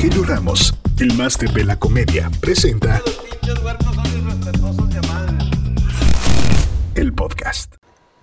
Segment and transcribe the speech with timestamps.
[0.00, 3.02] Rogelio Ramos, el máster de la comedia, presenta
[6.94, 7.79] el podcast.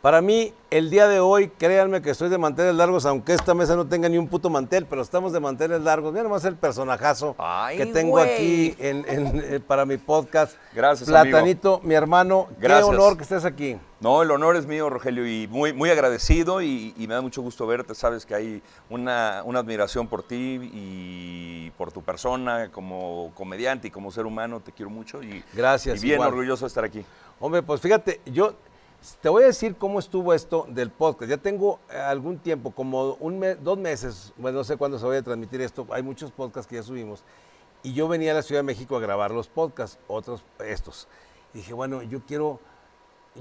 [0.08, 3.76] Para mí, el día de hoy, créanme que estoy de manteles largos, aunque esta mesa
[3.76, 6.14] no tenga ni un puto mantel, pero estamos de manteles largos.
[6.14, 8.34] Mira nomás el personajazo Ay, que tengo güey.
[8.34, 10.56] aquí en- en- eh, para mi podcast.
[10.74, 12.90] Gracias, Platanito, mi hermano, Gracias.
[12.90, 13.78] qué honor que estés aquí.
[14.00, 17.42] No, el honor es mío, Rogelio, y muy, muy agradecido y, y me da mucho
[17.42, 17.94] gusto verte.
[17.94, 23.92] Sabes que hay una, una admiración por ti y por tu persona como comediante y
[23.92, 24.62] como ser humano.
[24.62, 26.30] Te quiero mucho y, Gracias, y bien igual.
[26.30, 27.04] orgulloso de estar aquí.
[27.42, 28.54] Hombre, pues fíjate, yo
[29.22, 31.30] te voy a decir cómo estuvo esto del podcast.
[31.30, 35.06] Ya tengo eh, algún tiempo, como un mes, dos meses, bueno, no sé cuándo se
[35.06, 35.86] vaya a transmitir esto.
[35.92, 37.24] Hay muchos podcasts que ya subimos.
[37.84, 41.08] Y yo venía a la Ciudad de México a grabar los podcasts, otros estos.
[41.54, 42.60] Y dije, bueno, yo quiero.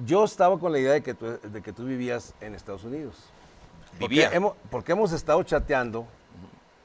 [0.05, 3.17] Yo estaba con la idea de que tú, de que tú vivías en Estados Unidos.
[3.99, 4.31] Porque Vivía.
[4.33, 6.07] hemos, porque hemos estado chateando,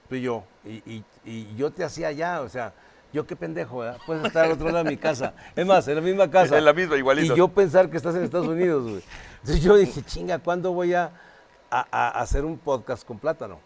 [0.07, 2.73] tú y yo, y, y- y yo te hacía allá, o sea,
[3.13, 3.97] yo qué pendejo, ¿verdad?
[4.05, 5.33] Puedes estar al otro lado de mi casa.
[5.55, 6.57] Es más, en la misma casa.
[6.57, 7.33] En la misma, igualito.
[7.33, 9.03] Y yo pensar que estás en Estados Unidos, güey.
[9.41, 11.11] Entonces yo dije, chinga, ¿cuándo voy a,
[11.69, 13.59] a- a hacer un podcast con Plátano?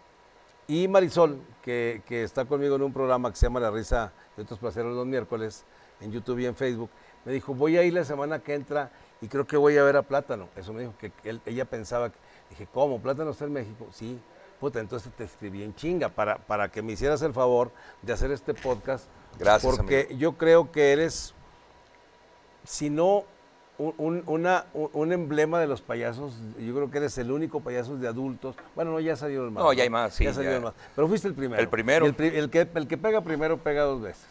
[0.67, 4.43] Y Marisol, que, que está conmigo en un programa que se llama La Risa de
[4.43, 5.63] otros placeres los miércoles,
[6.01, 6.89] en YouTube y en Facebook,
[7.23, 8.89] me dijo, voy a ir la semana que entra
[9.21, 10.49] y creo que voy a ver a Plátano.
[10.55, 12.17] Eso me dijo, que él- ella pensaba, que-
[12.49, 12.99] dije, ¿cómo?
[12.99, 13.87] ¿Plátano está en México?
[13.91, 14.19] Sí.
[14.65, 17.69] Puta, entonces te escribí en chinga para, para que me hicieras el favor
[18.01, 19.05] de hacer este podcast.
[19.37, 20.19] Gracias, Porque amigo.
[20.19, 21.35] yo creo que eres,
[22.63, 23.25] si no
[23.77, 27.59] un, un- una- un- un emblema de los payasos, yo creo que eres el único
[27.59, 28.55] payaso de adultos.
[28.73, 29.63] Bueno, no, ya salieron más.
[29.63, 30.65] No, ya hay más, sí, Ya salieron ya.
[30.69, 30.73] más.
[30.95, 31.61] Pero fuiste el primero.
[31.61, 32.07] El primero.
[32.07, 34.25] El, el que, el que pega primero pega dos veces.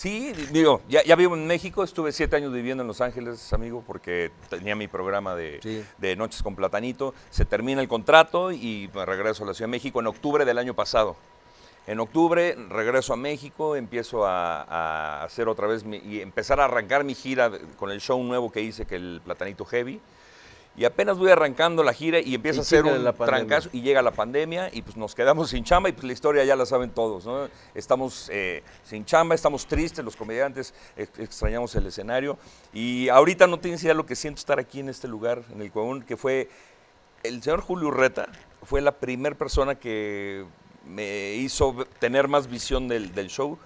[0.00, 3.84] Sí, digo, ya, ya vivo en México, estuve siete años viviendo en Los Ángeles, amigo,
[3.86, 5.84] porque tenía mi programa de, Sí.
[5.98, 7.12] de Noches con Platanito.
[7.28, 10.56] Se termina el contrato y me regreso a la Ciudad de México en octubre del
[10.56, 11.16] año pasado.
[11.86, 16.64] En octubre regreso a México, empiezo a, a hacer otra vez mi- y empezar a
[16.64, 20.00] arrancar mi gira con el show nuevo que hice, que el Platanito Heavy.
[20.80, 23.82] Y apenas voy arrancando la gira y empieza Y a ser un la trancazo y
[23.82, 26.64] llega la pandemia y pues nos quedamos sin chamba y pues la historia ya la
[26.64, 27.50] saben todos, ¿no?
[27.74, 32.38] Estamos eh, sin chamba, estamos tristes, los comediantes ex- extrañamos el escenario
[32.72, 35.70] y ahorita no tienes idea lo que siento estar aquí en este lugar, en el
[35.70, 36.48] Cuevón, que fue
[37.24, 38.30] el señor Julio Urreta,
[38.62, 40.46] fue la primera persona que
[40.86, 43.58] me hizo tener más visión del, del show,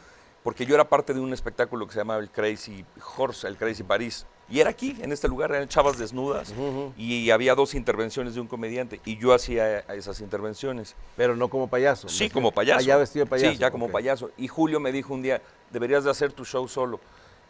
[0.43, 2.85] porque yo era parte de un espectáculo que se llamaba el Crazy
[3.17, 4.27] Horse, el Crazy París.
[4.51, 6.53] Y era aquí, en este lugar, eran chavas desnudas
[6.99, 10.95] y había dos intervenciones de un comediante y yo hacía esas intervenciones.
[11.17, 12.09] Pero no como payaso.
[12.09, 12.81] Sí, como payaso.
[12.81, 13.53] Ah, ya vestido de payaso.
[13.53, 13.93] Sí, ya como ok.
[13.93, 14.31] payaso.
[14.37, 15.41] Y Julio me dijo un día,
[15.71, 17.01] deberías de hacer tu show solo.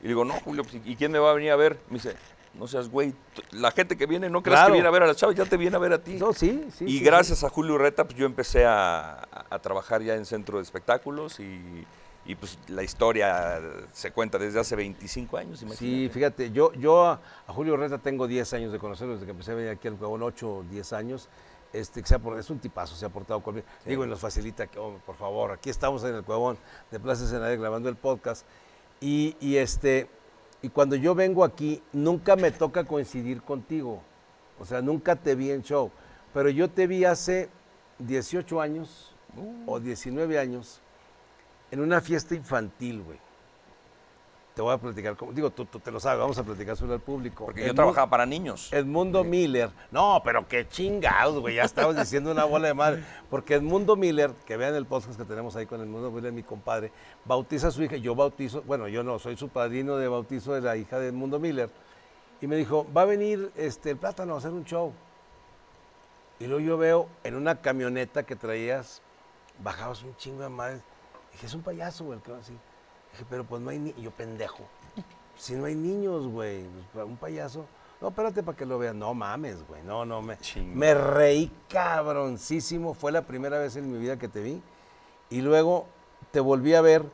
[0.03, 1.79] Y digo, no, Julio, pues, ¿y quién me va a venir a ver?
[1.89, 2.15] Me dice,
[2.55, 3.13] no seas güey,
[3.51, 4.73] la gente que viene, no creas Claro.
[4.73, 6.13] que viene a ver a las chavas, ya te viene a ver a ti.
[6.15, 6.85] No, sí, sí.
[6.85, 10.59] y sí, gracias a Julio Urreta, pues yo empecé a- a trabajar ya en centro
[10.59, 11.85] de espectáculos y,
[12.27, 13.61] y, pues la historia
[13.93, 16.15] se cuenta desde hace 25 años, Sí, imagínate.
[16.15, 19.53] fíjate, yo, yo a, a Julio Reta tengo 10 años de conocerlo desde que empecé
[19.53, 21.29] a venir aquí al Cuevón, 8 o 10 años.
[21.75, 23.67] Este, que se ha es un tipazo, se ha portado conmigo.
[23.85, 26.57] Digo, y nos facilita que, oh, por favor, aquí estamos en el Cuevón
[26.93, 28.47] de Plaza Escenario grabando el podcast.
[29.01, 30.09] Y, y este,
[30.63, 34.01] y cuando yo vengo aquí, nunca me toca coincidir contigo.
[34.61, 35.91] O sea, nunca te vi en show.
[36.33, 37.49] Pero yo te vi hace
[37.99, 39.13] 18 años
[39.67, 40.81] o 19 años
[41.75, 43.19] en una fiesta infantil, güey.
[44.55, 47.01] Te voy a platicar, digo, tú, tú te lo sabes, vamos a platicar sobre el
[47.01, 47.47] público.
[47.47, 48.73] Porque yo trabajaba para niños.
[48.73, 49.71] Edmundo Miller.
[49.91, 51.57] No, pero qué chingados, güey.
[51.57, 53.05] Ya estabas diciendo una bola de madre.
[53.29, 56.93] Porque Edmundo Miller, que vean el podcast que tenemos ahí con Edmundo Miller, mi compadre,
[57.25, 57.97] bautiza a su hija.
[57.97, 61.41] Yo bautizo, bueno, yo no, soy su padrino de bautizo de la hija de Edmundo
[61.41, 61.71] Miller.
[62.41, 64.93] Y me dijo, va a venir este, el plátano a hacer un show.
[66.39, 69.03] Y luego yo veo en una camioneta que traías,
[69.59, 70.83] bajabas un chingo de madres.
[71.35, 72.57] Dije, es un payaso, güey, el va así.
[73.13, 74.01] Dije, pero pues no hay niños.
[74.01, 74.65] Yo, pendejo.
[75.37, 77.67] Si no hay niños, güey, pues, un payaso.
[78.01, 79.01] No, espérate para que lo vean.
[79.01, 79.83] No mames, güey.
[79.83, 80.39] No, no me.
[80.39, 80.77] Chinga.
[80.77, 82.95] Me reí cabroncísimo.
[82.95, 84.63] Fue la primera vez en mi vida que te vi.
[85.31, 85.87] Y luego
[86.31, 87.05] te volví a ver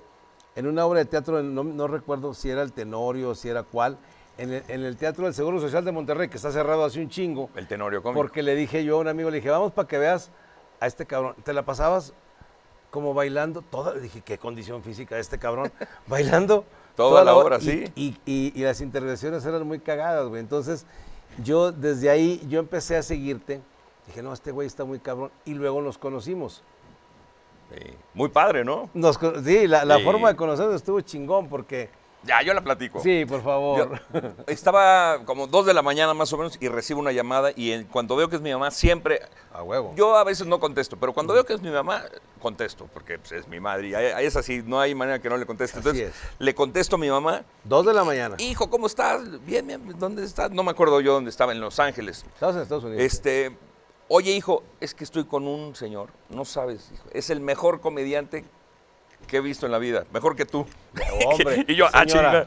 [0.55, 3.97] en una obra de teatro, no, no recuerdo si era el Tenorio, si era cuál,
[4.37, 7.09] en el, en el Teatro del Seguro Social de Monterrey, que está cerrado hace un
[7.09, 7.51] chingo.
[7.55, 8.21] El Tenorio Cómico.
[8.21, 10.31] Porque le dije yo a un amigo, le dije, vamos para que veas
[10.81, 11.37] a este cabrón.
[11.45, 12.13] Te la pasabas
[12.91, 15.73] como bailando, toda, dije, qué condición física este cabrón,
[16.07, 16.65] bailando.
[16.97, 17.85] Toda la hora y- sí.
[17.95, 20.41] Y, y- y las intervenciones eran muy cagadas, güey.
[20.41, 20.85] Entonces,
[21.43, 23.61] yo desde ahí, yo empecé a seguirte.
[24.07, 25.31] Dije, no, este güey está muy cabrón.
[25.45, 26.63] Y luego nos conocimos.
[27.73, 27.95] Sí.
[28.15, 28.91] Muy padre, ¿no?
[28.95, 30.05] Nos, sí, la, la Sí.
[30.05, 31.89] forma de conocernos estuvo chingón porque
[32.23, 33.01] Ya, yo la platico.
[33.01, 33.99] Sí, por favor.
[34.13, 37.73] Yo estaba como dos de la mañana más o menos y recibo una llamada y
[37.73, 39.23] en- cuando veo que es mi mamá siempre...
[39.53, 39.95] A huevo.
[39.97, 42.05] Yo a veces no contesto, pero cuando veo que es mi mamá,
[42.41, 45.29] contesto, porque pues, es mi madre y a- a es así, no hay manera que
[45.31, 45.79] no le conteste.
[45.79, 46.23] Así Entonces es.
[46.39, 48.37] le contesto a mi mamá, Dos de la mañana.
[48.39, 49.23] hijo, ¿cómo estás?
[49.47, 50.51] Bien, bien, ¿dónde estás?
[50.51, 52.25] No me acuerdo yo dónde estaba, en Los Ángeles.
[52.35, 53.03] Estabas en Estados Unidos.
[53.03, 53.57] Este,
[54.09, 58.45] oye, hijo, es que estoy con un señor, no sabes, hijo, es el mejor comediante
[59.27, 60.67] que he visto en la vida, mejor que tú.
[61.27, 62.47] Hombre, y yo, ah, señora.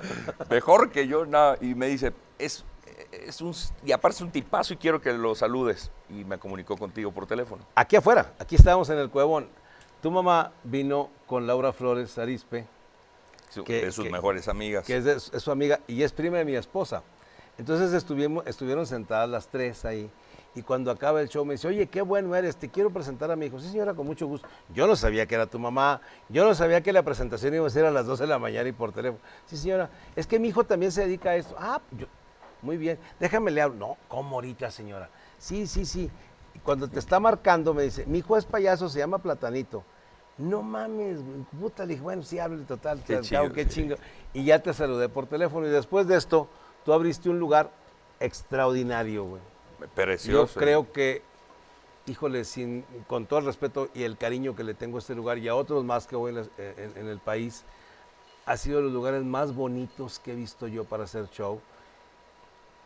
[0.49, 1.57] mejor que yo, nada.
[1.61, 2.65] Y me dice, es,
[3.11, 3.53] es un,
[3.85, 5.91] y aparte es un tipazo y quiero que lo saludes.
[6.09, 7.65] Y me comunicó contigo por teléfono.
[7.75, 9.47] Aquí afuera, aquí estábamos en el Cuevón.
[10.01, 12.65] Tu mamá vino con Laura Flores Arispe,
[13.49, 14.85] Su- Que- de sus que- mejores amigas.
[14.85, 17.03] que es, de- es su amiga y es prima de mi esposa.
[17.57, 20.09] Entonces estuvimos, estuvieron sentadas las tres ahí.
[20.55, 23.35] Y cuando acaba el show me dice, oye, qué bueno eres, te quiero presentar a
[23.35, 23.59] mi hijo.
[23.59, 24.47] Sí, señora, con mucho gusto.
[24.73, 27.69] Yo no sabía que era tu mamá, yo no sabía que la presentación iba a
[27.71, 29.21] ser a las 12 de la mañana y por teléfono.
[29.47, 31.55] Sí, señora, es que mi hijo también se dedica a esto.
[31.57, 32.05] Ah, yo,
[32.61, 33.75] muy bien, déjame le hablo.
[33.77, 35.09] No, ¿cómo ahorita, señora?
[35.39, 36.09] Sí, sí, sí.
[36.53, 39.83] Y cuando te está marcando me dice, mi hijo es payaso, se llama Platanito.
[40.37, 43.95] No mames, güey, puta, le dije, bueno, sí, háblale total, Qué cabo, chido, qué chingo.
[44.33, 46.47] Y ya te saludé por teléfono y después de esto,
[46.85, 47.71] tú abriste un lugar
[48.19, 49.52] extraordinario, güey.
[49.95, 50.53] Precioso.
[50.55, 51.21] Yo creo que,
[52.05, 55.37] híjole, sin, con todo el respeto y el cariño que le tengo a este lugar
[55.37, 57.63] y a otros más que voy en, las- en- en el país,
[58.45, 61.61] ha sido de los lugares más bonitos que he visto yo para hacer show.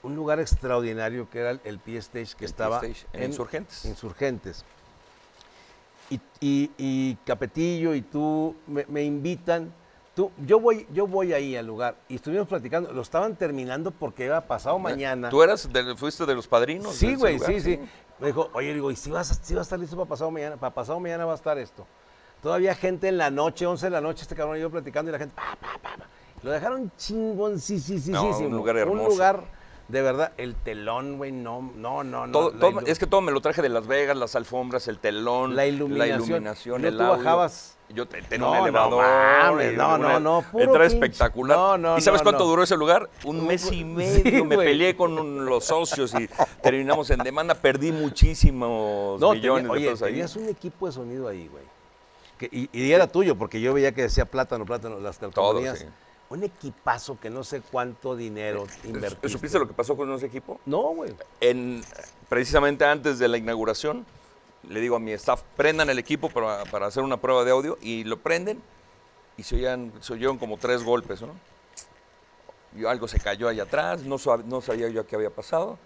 [0.03, 3.85] Un lugar extraordinario que era el, el P-Stage que El estaba P-Stage, en Insurgentes.
[3.85, 4.65] Insurgentes.
[6.09, 9.73] Y, y- y Capetillo y tú me, me invitan.
[10.17, 12.91] Tú, yo, voy, yo voy ahí al lugar y estuvimos platicando.
[12.91, 15.29] Lo estaban terminando porque iba pasado mañana.
[15.29, 16.95] ¿Tú eras de- fuiste de los padrinos?
[16.95, 17.79] Sí, güey, sí, sí.
[18.17, 20.31] Me dijo, oye, digo, ¿y si vas, a- si va a estar listo para pasado
[20.31, 20.57] mañana?
[20.57, 21.85] Para pasado mañana va a estar esto.
[22.41, 25.13] Todavía gente en la noche, 11 de la noche, este cabrón y yo platicando y
[25.13, 26.05] la gente, pa, pa, pa, pa.
[26.41, 28.43] Lo dejaron chingón, sí, sí, sí, No, sí.
[28.43, 29.09] un lugar Un hermoso.
[29.09, 29.43] lugar,
[29.87, 32.31] de verdad, el telón, güey, no, no, no, no.
[32.33, 34.87] Todo- la todo- ilu- es que todo me lo traje de Las Vegas, las alfombras,
[34.87, 36.23] el telón, La iluminación.
[36.23, 37.17] iluminación, ¿No el tú audio.
[37.17, 37.76] bajabas?
[37.89, 39.01] Yo te- tenía No, un no elevador.
[39.03, 41.57] mames, no, una no, no, puro entrada pinche- espectacular.
[41.57, 42.49] no, no, ¿Y sabes no, cuánto no.
[42.49, 43.09] duró ese lugar?
[43.23, 44.43] Un mes y sí, medio.
[44.45, 44.67] me güey.
[44.67, 46.27] peleé con los socios y
[46.61, 47.55] terminamos en demanda.
[47.55, 50.25] Perdí muchísimos No, millones tenía- de ahí.
[50.35, 51.63] un equipo de sonido ahí, güey.
[52.37, 55.79] Que- y, y era tuyo, porque yo veía que decía plátano, plátano, las calcomanías.
[55.79, 55.85] sí.
[56.29, 59.29] Un equipazo que no sé cuánto dinero invertiste.
[59.29, 60.59] ¿Supiste lo que pasó con ese equipo?
[60.65, 61.13] No, güey.
[61.39, 61.81] en,
[62.27, 64.05] precisamente antes de la inauguración,
[64.69, 67.77] le digo a mi staff, prendan el equipo para, para hacer una prueba de audio
[67.81, 68.61] y lo prenden
[69.37, 71.33] y se, oían, se oyeron como tres golpes, ¿no?
[72.75, 75.77] Y algo se cayó allá atrás, no, sab- no sabía yo qué había pasado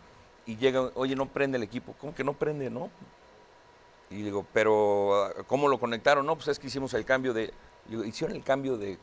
[0.45, 2.89] y llega, oye, no prende el equipo, ¿cómo que no prende, no?
[4.10, 6.25] Y digo, pero ¿cómo lo conectaron?
[6.25, 7.54] No, pues es que hicimos el cambio de,
[7.88, 8.98] digo, hicieron el cambio de,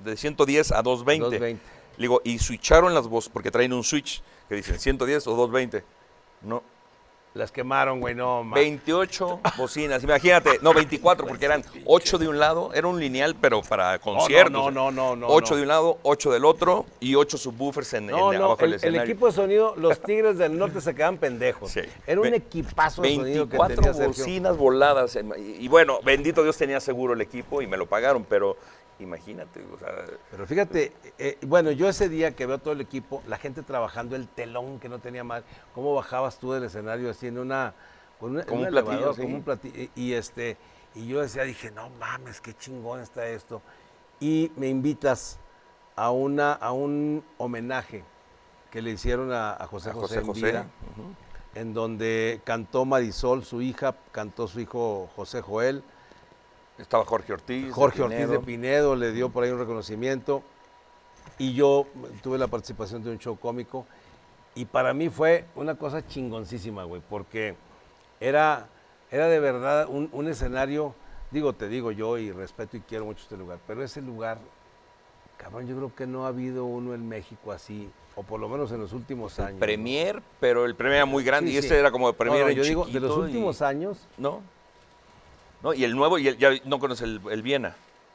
[0.00, 1.24] de 110 a 220.
[1.24, 1.62] 220.
[1.96, 5.84] Le digo, y switcharon las voces, porque traen un switch que dicen 110 o 220.
[6.42, 6.62] No,
[7.38, 8.54] Las quemaron, güey, no, man.
[8.54, 13.62] 28 bocinas, imagínate, no, 24, porque eran 8 de un lado, era un lineal, pero
[13.62, 14.50] para conciertos.
[14.52, 15.56] no, no, no, no, 8 no.
[15.56, 18.70] de un lado, 8 del otro y 8 subwoofers en, No, en- no, abajo del
[18.70, 19.02] el, el escenario.
[19.12, 21.70] equipo de sonido, los Tigres del Norte se quedaban pendejos.
[21.70, 21.80] Sí.
[22.06, 24.08] Era un Ve- equipazo de sonido que 24 tenía Sergio.
[24.08, 25.16] bocinas voladas.
[25.38, 28.56] Y, y bueno, bendito Dios tenía seguro el equipo y me lo pagaron, pero
[29.00, 29.88] imagínate, o sea,
[30.30, 34.16] Pero fíjate, eh, bueno, yo ese día que veo todo el equipo, la gente trabajando,
[34.16, 35.42] el telón que no tenía más,
[35.74, 37.74] cómo bajabas tú del escenario así en una,
[38.18, 39.22] con una- Como un platillo, elevador, sí.
[39.22, 40.56] como un platillo, y, este,
[40.94, 43.62] y yo decía, dije, no mames, qué chingón está esto.
[44.20, 45.38] Y me invitas
[45.94, 48.02] a una, a un homenaje
[48.70, 50.40] que le hicieron a, a José a José, José en José.
[50.46, 50.66] vida,
[51.54, 55.82] en donde cantó Marisol, su hija, cantó su hijo José Joel.
[56.78, 57.66] Estaba Jorge Ortiz.
[57.66, 58.94] de Jorge Ortiz de Pinedo.
[58.96, 60.42] Le dio por ahí un reconocimiento
[61.38, 61.86] y yo
[62.22, 63.86] tuve la participación de un show cómico
[64.54, 67.54] y para mí fue una cosa chingoncísima, güey, porque
[68.20, 68.66] era,
[69.10, 70.94] era de verdad un, un escenario,
[71.30, 74.38] digo, te digo yo y respeto y quiero mucho este lugar, pero ese lugar,
[75.36, 78.72] cabrón, yo creo que no ha habido uno en México así, o por lo menos
[78.72, 79.60] en los últimos años.
[79.60, 81.66] Premier, pero el Premier era muy grande Sí, y sí.
[81.66, 84.08] este era como de Premier No, no, en yo digo, de los y- últimos años,
[84.16, 84.40] No.
[85.62, 87.74] No, y el nuevo, y el- ya no conoces el, el Viena.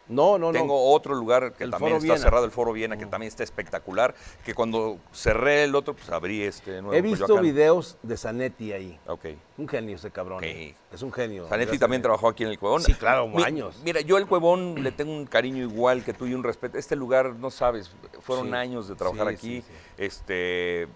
[0.10, 0.52] no, no, no.
[0.52, 2.18] Tengo otro lugar que El también está Viena.
[2.20, 4.14] cerrado, el Foro Viena, que también está espectacular.
[4.46, 6.94] Que cuando cerré el otro, pues abrí este nuevo.
[6.94, 7.44] He visto Coyoacán.
[7.46, 9.00] videos de Zanetti ahí.
[9.08, 9.26] Ok.
[9.58, 10.40] Un genio ese cabrón.
[10.40, 10.44] Ok.
[10.44, 10.76] ¿eh?
[10.92, 11.48] Es un genio.
[11.48, 12.82] Zanetti también a- trabajó aquí en el Cuevón.
[12.82, 13.80] Sí, claro, Mi- años.
[13.86, 16.78] Mira, yo al Cuevón le tengo un cariño igual que tú y un respeto.
[16.78, 19.62] Este lugar, no sabes, fueron Sí, años de trabajar sí, aquí.
[19.62, 19.74] sí, sí.
[19.98, 20.88] Este,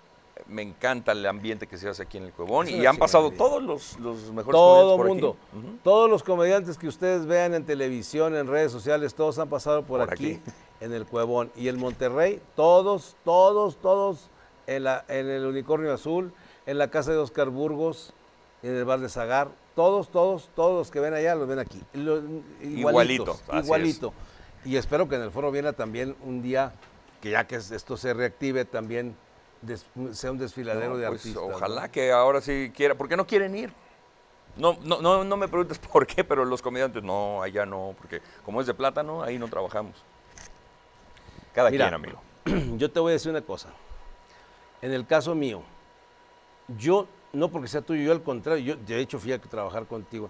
[0.45, 2.67] me encanta el ambiente que se hace aquí en el Cuevón.
[2.69, 5.37] Y han pasado todos los, los mejores Todo comediantes por mundo.
[5.71, 5.79] aquí.
[5.83, 9.99] Todos los comediantes que ustedes vean en televisión, en redes sociales, todos han pasado por,
[10.01, 10.33] Por aquí.
[10.43, 10.51] aquí.
[10.81, 11.51] en el Cuevón.
[11.55, 14.29] Y el Monterrey, todos, todos, todos
[14.67, 16.31] en, la, en el Unicornio Azul,
[16.65, 18.13] en la casa de Oscar Burgos,
[18.63, 19.49] en el bar de Zagar.
[19.75, 21.81] Todos, todos, todos los que ven allá los ven aquí.
[22.61, 23.65] Igualito, es.
[23.65, 24.13] Igualito.
[24.65, 26.73] Y espero que en el Foro Viena también un día,
[27.21, 29.15] que ya que es- esto se reactive, también
[29.67, 31.43] des- sea un desfiladero No, de pues, artistas.
[31.43, 31.91] Ojalá ¿no?
[31.91, 33.71] que ahora sí quiera, porque no quieren ir.
[34.55, 38.21] No, no, no, no me preguntes por qué, pero los comediantes, no, allá no, porque
[38.43, 39.93] como es de plátano, ahí no trabajamos.
[41.53, 42.21] Cada Mira, quien, amigo.
[42.77, 43.69] yo te voy a decir una cosa.
[44.81, 45.61] En el caso mío,
[46.77, 50.29] yo, no porque sea tuyo, yo al contrario, yo de hecho fui a trabajar contigo.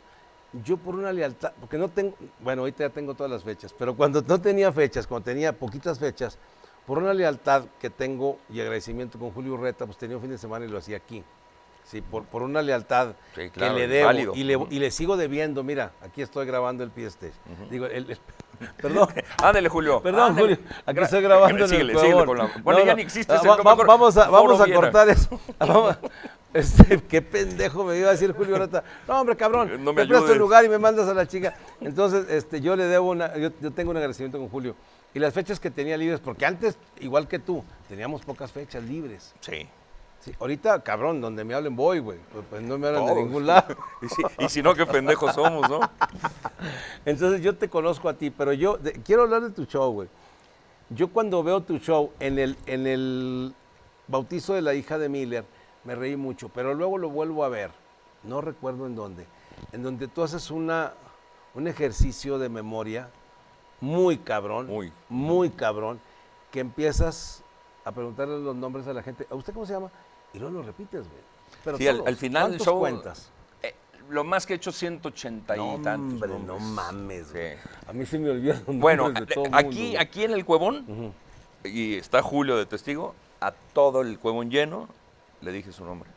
[0.63, 3.95] Yo por una lealtad, porque no tengo, bueno, ahorita ya tengo todas las fechas, pero
[3.95, 6.37] cuando no tenía fechas, cuando tenía poquitas fechas,
[6.87, 10.37] por una lealtad que tengo y agradecimiento con Julio Urreta, pues tenía un fin de
[10.37, 11.21] semana y lo hacía aquí.
[11.89, 14.33] Sí, por, por una lealtad Sí, claro, que le debo válido.
[14.35, 14.67] y le, Ujú.
[14.69, 15.63] y le sigo debiendo.
[15.63, 17.31] Mira, aquí estoy grabando el PST.
[17.71, 18.19] Digo, el- el-
[18.81, 19.07] perdón.
[19.41, 20.01] Ándale, Julio.
[20.01, 20.55] Perdón, ándale.
[20.57, 22.97] Julio, aquí estoy grabando en síguele, el síguele con la- Bueno, No, ya no.
[22.97, 23.33] ni existe.
[23.33, 25.39] Ah, va- vamos a, vamos a cortar eso.
[25.59, 25.97] Vamos-
[26.53, 28.83] este, qué pendejo me iba a decir Julio Rata.
[29.07, 30.37] No, hombre, cabrón, No me el ayudes.
[30.37, 31.55] lugar y me mandas a la chica.
[31.81, 34.75] Entonces, este, yo le debo una, yo, yo tengo un agradecimiento con Julio.
[35.13, 39.33] Y las fechas que tenía libres, porque antes, igual que tú, teníamos pocas fechas libres.
[39.41, 39.67] Sí.
[40.21, 42.19] Sí, ahorita, cabrón, donde me hablen voy, güey.
[42.33, 43.75] Pues, pues no me hablan de ningún lado.
[44.01, 45.79] Y si, y si no, qué pendejos somos, ¿no?
[47.05, 50.09] Entonces yo te conozco a ti, pero yo de- quiero hablar de tu show, güey.
[50.89, 53.53] Yo cuando veo tu show en el, en el
[54.07, 55.45] bautizo de la hija de Miller,
[55.83, 57.71] me reí mucho, pero luego lo vuelvo a ver,
[58.23, 59.25] no recuerdo en dónde,
[59.73, 60.93] en donde tú haces una,
[61.53, 63.09] un ejercicio de memoria
[63.81, 64.91] muy cabrón, Muy.
[65.09, 65.99] muy cabrón,
[66.51, 67.43] que empiezas
[67.83, 69.27] a preguntarle los nombres a la gente.
[69.29, 69.91] ¿A usted cómo se llama?
[70.37, 71.21] Y luego lo repites, güey.
[71.63, 72.07] Pero Sí, al, todos.
[72.07, 72.79] al final del ¿Cuántos show.
[72.79, 73.29] cuentas?
[73.63, 73.73] eh,
[74.09, 76.21] lo más que he hecho, 180 y No, tantos.
[76.21, 77.55] hombre, no mames, güey.
[77.55, 77.59] Sí.
[77.87, 80.45] A mí se me olvidan los Bueno, nombres de todo aquí, mundo, aquí en el
[80.45, 81.13] Cuevón,
[81.63, 84.87] y está Julio de testigo, a todo el Cuevón lleno
[85.41, 86.09] le dije su nombre.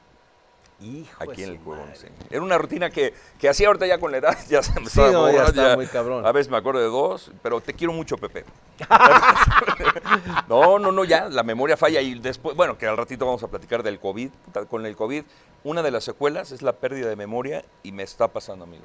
[0.81, 1.61] Hijo Aquí en el
[1.95, 2.07] sí.
[2.31, 4.99] Era una rutina que, que hacía ahorita ya con la edad, ya se me Sí,
[5.01, 6.25] ya está muy cabrón.
[6.25, 8.45] A veces me acuerdo de dos, pero te quiero mucho, Pepe.
[10.49, 12.01] no, no, no, ya, la memoria falla.
[12.01, 14.31] Y después, bueno, que al ratito vamos a platicar del COVID.
[14.69, 15.25] Con el COVID,
[15.65, 18.85] una de las secuelas es la pérdida de memoria y me está pasando, amigo.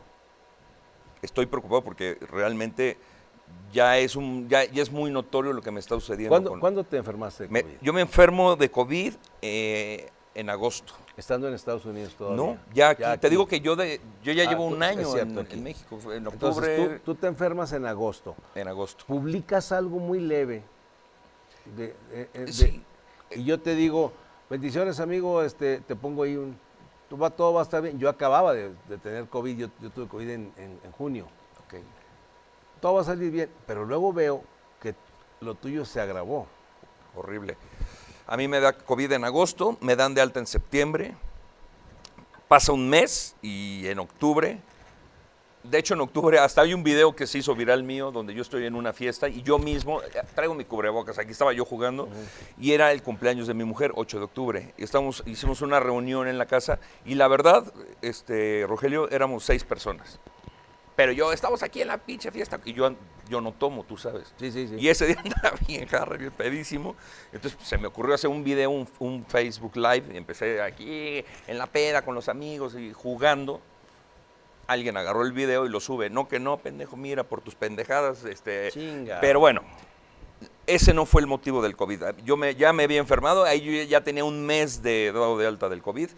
[1.21, 2.97] Estoy preocupado porque realmente
[3.71, 6.29] ya es, un, ya, ya es muy notorio lo que me está sucediendo.
[6.29, 7.73] ¿Cuándo, con- cuándo te enfermaste de Me- COVID?
[7.81, 10.93] yo me enfermo de COVID eh, en agosto.
[11.17, 12.37] Estando en Estados Unidos todavía.
[12.43, 13.01] No, ya aquí.
[13.03, 13.29] Te aquí.
[13.29, 16.27] digo que yo de yo ya Ah, llevo tú- un año cierto, en, México, en
[16.27, 18.35] octubre, Entonces tú, tú te enfermas en agosto.
[18.53, 19.05] en agosto.
[19.07, 20.63] Publicas algo muy leve.
[21.77, 22.83] de- de- de- Sí.
[23.31, 24.11] y yo te digo,
[24.51, 26.55] bendiciones amigo, este, te pongo ahí un...
[27.09, 27.97] Tú va, todo va a estar bien.
[27.97, 31.25] Yo acababa de, tener COVID, yo, yo tuve COVID en, en- en junio.
[31.65, 31.75] Ok.
[32.81, 34.43] Todo va a salir bien, pero luego veo
[34.79, 34.93] que
[35.41, 36.45] lo tuyo se agravó.
[37.15, 37.57] Horrible.
[38.27, 41.13] A mí me da COVID en agosto, me dan de alta en septiembre,
[42.47, 44.59] pasa un mes y en octubre,
[45.69, 48.41] de hecho en octubre hasta hay un video que se hizo viral mío donde yo
[48.41, 52.07] estoy en una fiesta y yo mismo eh, traigo mi cubrebocas, aquí estaba yo jugando
[52.59, 54.73] y era el cumpleaños de mi mujer, 8 de octubre.
[54.77, 59.63] Y estamos, hicimos una reunión en la casa y la verdad, este, Rogelio, éramos seis
[59.63, 60.19] personas.
[60.95, 62.95] Pero yo, estamos aquí en la pinche fiesta y yo,
[63.29, 64.33] yo no tomo, tú sabes.
[64.39, 64.75] Sí, sí, sí.
[64.79, 66.95] Y ese día andaba bien Harry, bien pedísimo.
[67.33, 70.05] Entonces pues, se me ocurrió hacer un video, un, un Facebook Live.
[70.13, 73.61] Y empecé aquí en la peda con los amigos y jugando.
[74.67, 76.09] Alguien agarró el video y lo sube.
[76.09, 78.23] No, que no, pendejo, mira, por tus pendejadas.
[78.23, 79.19] Este, Chinga.
[79.19, 79.63] Pero bueno,
[80.65, 82.01] ese no fue el motivo del COVID.
[82.23, 85.45] Yo me, ya me había enfermado, ahí yo ya tenía un mes de dado de
[85.45, 86.09] alta del COVID.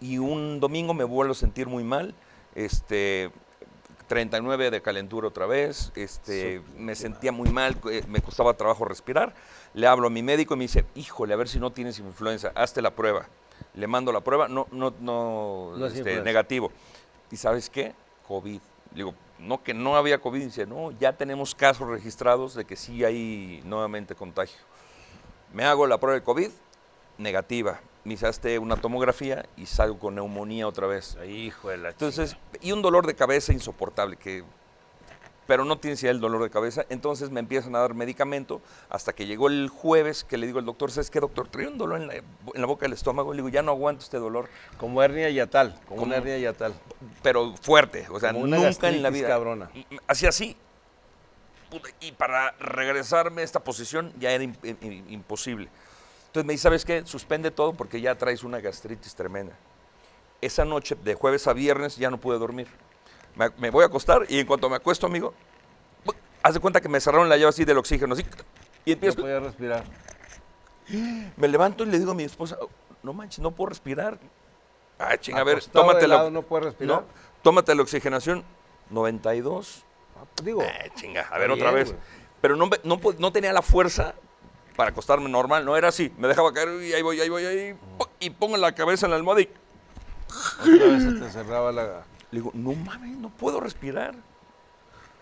[0.00, 2.14] Y un domingo me vuelvo a sentir muy mal.
[2.54, 3.30] Este,
[4.06, 9.34] 39 de calentura otra vez, este, me sentía muy mal, eh, me costaba trabajo respirar.
[9.72, 12.52] Le hablo a mi médico y me dice, híjole, a ver si no tienes influenza,
[12.54, 13.26] hazte la prueba.
[13.74, 16.70] Le mando la prueba, no, no, no, No es este, negativo.
[17.30, 17.94] ¿Y sabes qué?
[18.28, 18.60] COVID.
[18.92, 22.64] Le digo, no que no había COVID, y dice, no, ya tenemos casos registrados de
[22.64, 24.58] que sí hay nuevamente contagio.
[25.52, 26.50] Me hago la prueba de COVID,
[27.18, 27.80] negativa.
[28.04, 31.16] Me hiciste una tomografía y salgo con neumonía otra vez.
[31.26, 34.44] Hijo de la Entonces, y un dolor de cabeza insoportable, que,
[35.46, 36.84] pero no tienes ya el dolor de cabeza.
[36.90, 40.66] Entonces me empiezan a dar medicamento hasta que llegó el jueves que le digo al
[40.66, 41.48] doctor, ¿sabes qué, doctor?
[41.48, 43.32] Trae un dolor en la, en la boca del estómago.
[43.32, 46.74] Le digo, ya no aguanto este dolor, Como hernia yatal, como, Como- una hernia yatal.
[47.22, 48.06] pero fuerte.
[48.10, 49.28] O sea, Como una nunca en la vida.
[49.28, 49.70] cabrona.
[50.06, 50.56] Así, así.
[51.70, 55.70] Puta, Y para regresarme a esta posición ya era im- im- imposible.
[56.34, 57.06] Entonces me dice, ¿sabes qué?
[57.06, 59.52] Suspende todo porque ya traes una gastritis tremenda.
[60.40, 62.66] Esa noche, de jueves a viernes, ya no pude dormir.
[63.36, 65.32] Me, me voy a acostar y en cuanto me acuesto, amigo,
[66.42, 68.26] haz de cuenta que me cerraron la llave así del oxígeno, así.
[68.84, 69.84] Y empiezo, No podía respirar.
[71.36, 72.58] me levanto y le digo a mi esposa,
[73.04, 74.18] no manches, no puedo respirar.
[74.98, 77.02] Ah, chinga, a ver, tómate la, no puede respirar.
[77.02, 77.06] no,
[77.42, 78.42] tómate la oxigenación,
[78.90, 79.84] 92.
[80.16, 81.94] Ah, pues digo, Eh, chinga, a ver otra bien, vez.
[82.40, 84.16] Pero no, no, po- no tenía la fuerza
[84.76, 86.12] para acostarme normal, no era así.
[86.18, 87.74] Me dejaba caer y ahí voy, ahí voy, ahí.
[88.20, 89.48] Y pongo la cabeza en la almohada y
[90.60, 91.82] otra vez se te cerraba la...
[92.30, 94.14] le digo, no mames, no puedo respirar.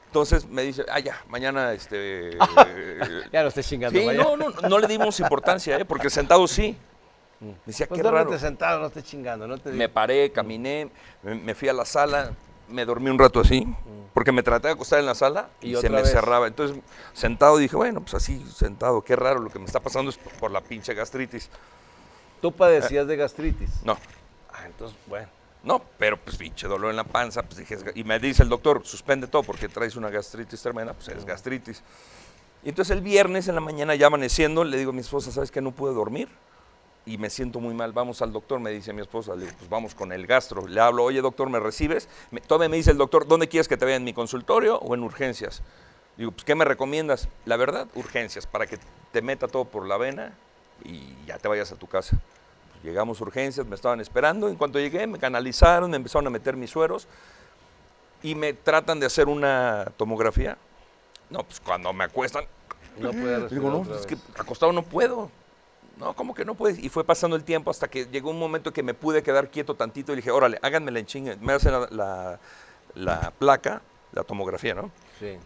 [0.06, 2.36] Entonces me dice, ah, ya, mañana este.
[3.32, 3.98] Ya no estés chingando.
[3.98, 4.22] sí, vaya.
[4.22, 5.84] no, no, no le dimos importancia, ¿eh?
[5.84, 6.76] porque sentado sí.
[7.40, 8.38] Me decía, Pues qué raro.
[8.38, 10.90] sentado, no estés chingando, no te Me paré, caminé,
[11.22, 12.32] me, me fui a la sala,
[12.68, 13.66] me dormí un rato así,
[14.14, 16.10] porque me traté de acostar en la sala y, Y se me vez.
[16.10, 16.46] cerraba.
[16.46, 16.76] Entonces,
[17.12, 20.50] sentado dije, bueno, pues así, sentado, qué raro, lo que me está pasando es por
[20.50, 21.48] la pinche gastritis.
[22.40, 23.70] Tú padecías de gastritis.
[23.84, 23.96] No,
[24.54, 25.28] Ah, entonces, bueno.
[25.64, 28.82] no, pero pues pinche dolor en la panza, pues dije, y me dice el doctor,
[28.84, 31.82] suspende todo porque traes una gastritis tremenda, pues es gastritis.
[32.64, 35.50] Y entonces el viernes en la mañana, ya amaneciendo, le digo a mi esposa, ¿sabes
[35.50, 35.60] qué?
[35.60, 36.28] No pude dormir
[37.04, 39.68] y me siento muy mal, vamos al doctor, me dice mi esposa, le digo, pues
[39.68, 40.66] vamos con el gastro.
[40.66, 42.08] Le hablo, oye doctor, ¿me recibes?
[42.30, 44.94] Me, todavía me dice el doctor, ¿dónde quieres que te vea en mi consultorio o
[44.94, 45.62] en urgencias?
[46.16, 47.28] Digo, pues ¿qué me recomiendas?
[47.44, 48.78] La verdad, urgencias, para que
[49.10, 50.32] te meta todo por la vena
[50.84, 52.18] y ya te vayas a tu casa.
[52.72, 56.30] Pues llegamos a urgencias, me estaban esperando, en cuanto llegué me canalizaron, me empezaron a
[56.30, 57.08] meter mis sueros
[58.22, 60.56] y me tratan de hacer una tomografía.
[61.30, 62.44] No, pues cuando me acuestan,
[62.98, 65.30] No respirar Digo, no, es que acostado no puedo.
[66.02, 66.78] No, ¿cómo que no puedes?
[66.78, 69.74] Y fue pasando el tiempo hasta que llegó un momento que me pude quedar quieto
[69.76, 71.36] tantito y dije, órale, háganme en chinga.
[71.40, 72.40] Me hacen la, la-
[72.94, 73.80] la placa,
[74.12, 74.90] la tomografía, ¿no?
[75.18, 75.38] Sí.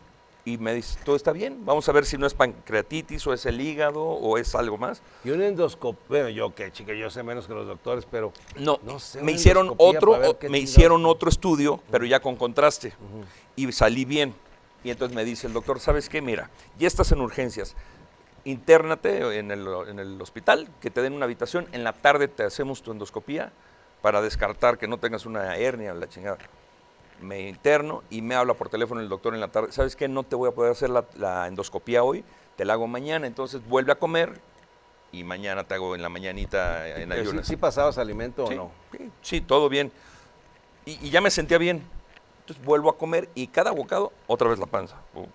[0.47, 3.45] Y me dice, todo está bien, vamos a ver si no es pancreatitis o es
[3.47, 5.03] el hígado o es algo más.
[5.25, 8.79] Y un endoscopio, bueno, yo que chica, yo sé menos que los doctores, pero No,
[8.83, 12.95] No sé, me hicieron otro, qué me hicieron otro estudio, pero ya con contraste.
[13.57, 14.35] Y salí bien.
[14.85, 16.23] Y entonces me dice el doctor, ¿sabes qué?
[16.23, 16.49] Mira,
[16.79, 17.75] ya estás en urgencias.
[18.47, 21.67] Intérnate en el, en el hospital, que te den una habitación.
[21.73, 23.51] En la tarde te hacemos tu endoscopía
[24.03, 26.39] para descartar que no tengas una hernia o la chingada.
[27.21, 29.73] Me interno y me habla por teléfono el doctor en la tarde.
[29.73, 30.07] ¿Sabes qué?
[30.07, 32.25] No te voy a poder hacer la, la endoscopía hoy,
[32.57, 33.27] te la hago mañana.
[33.27, 34.39] Entonces vuelve a comer
[35.11, 37.47] y mañana te hago en la mañanita en pero sí, ayunas.
[37.49, 38.71] sí pasabas alimento Sí, o no.
[38.93, 39.91] sí, sí, todo bien.
[40.85, 41.83] Y, y ya me sentía bien.
[42.41, 44.97] Entonces vuelvo a comer y cada bocado, otra vez la panza.
[45.15, 45.27] Uh, uh.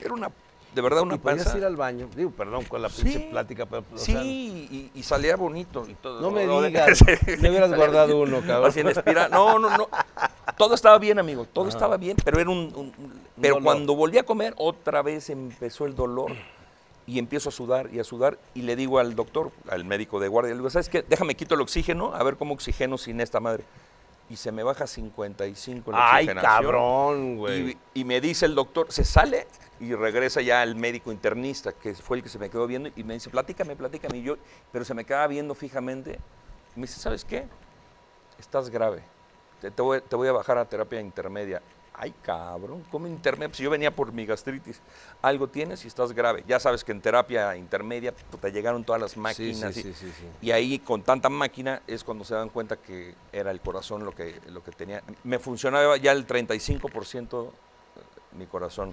[0.00, 0.30] Era una,
[0.74, 1.58] de verdad, una ¿Y podías panza.
[1.58, 2.08] ir al baño?
[2.16, 3.84] Digo, perdón con la pinche Sí, plática, pero...
[3.94, 6.20] o Sí, sea, y, y salía bonito y todo.
[6.20, 7.00] No me de- digas,
[7.40, 8.68] me hubieras guardado uno, cabrón.
[8.70, 9.30] Así en espiral.
[9.30, 9.88] No, no, no.
[10.56, 11.44] Todo estaba bien, amigo.
[11.52, 12.92] Todo estaba bien, pero era un.
[13.40, 16.32] pero cuando volví a comer, otra vez empezó el dolor.
[17.06, 18.38] Y empiezo a sudar y a sudar.
[18.54, 21.02] Y le digo al doctor, al médico de guardia, le digo, ¿sabes qué?
[21.06, 23.64] Déjame quito el oxígeno, a ver cómo oxigeno sin esta madre.
[24.30, 27.70] Y se me baja 55 la Ay, cabrón, güey.
[27.94, 29.46] Y, y me dice el doctor, se sale
[29.80, 33.04] y regresa ya el médico internista, que fue el que se me quedó viendo, y
[33.04, 34.18] me dice, platícame, platícame.
[34.18, 34.36] Y yo,
[34.72, 36.18] pero se me quedaba viendo fijamente.
[36.74, 37.46] Y me dice, ¿sabes qué?
[38.38, 39.02] Estás grave.
[39.60, 41.60] Te, te voy, te voy a bajar a terapia intermedia.
[41.96, 43.48] Ay, cabrón, ¿cómo intermedia?
[43.50, 44.80] Pues yo venía por mi gastritis.
[45.22, 46.42] Algo tienes y estás grave.
[46.46, 49.74] Ya sabes que en terapia intermedia pues, te llegaron todas las máquinas.
[49.74, 50.26] sí, y- sí, sí, sí.
[50.42, 54.12] y ahí con tanta máquina es cuando se dan cuenta que era el corazón lo
[54.12, 55.02] que, lo que tenía.
[55.22, 57.52] Me funcionaba ya el 35%
[58.32, 58.92] mi corazón.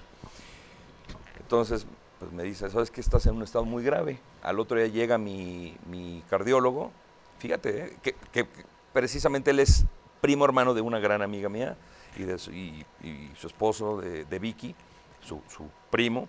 [1.40, 1.86] Entonces,
[2.20, 4.20] pues me dice, ¿sabes que estás en un estado muy grave?
[4.42, 6.92] Al otro día llega mi, mi cardiólogo,
[7.38, 7.96] fíjate, ¿eh?
[8.02, 8.46] que, que- que
[8.92, 9.84] precisamente él es
[10.20, 11.76] primo hermano de una gran amiga mía
[12.16, 14.74] y, de su, y- y su esposo, de, de Vicky,
[15.20, 16.28] su, su primo.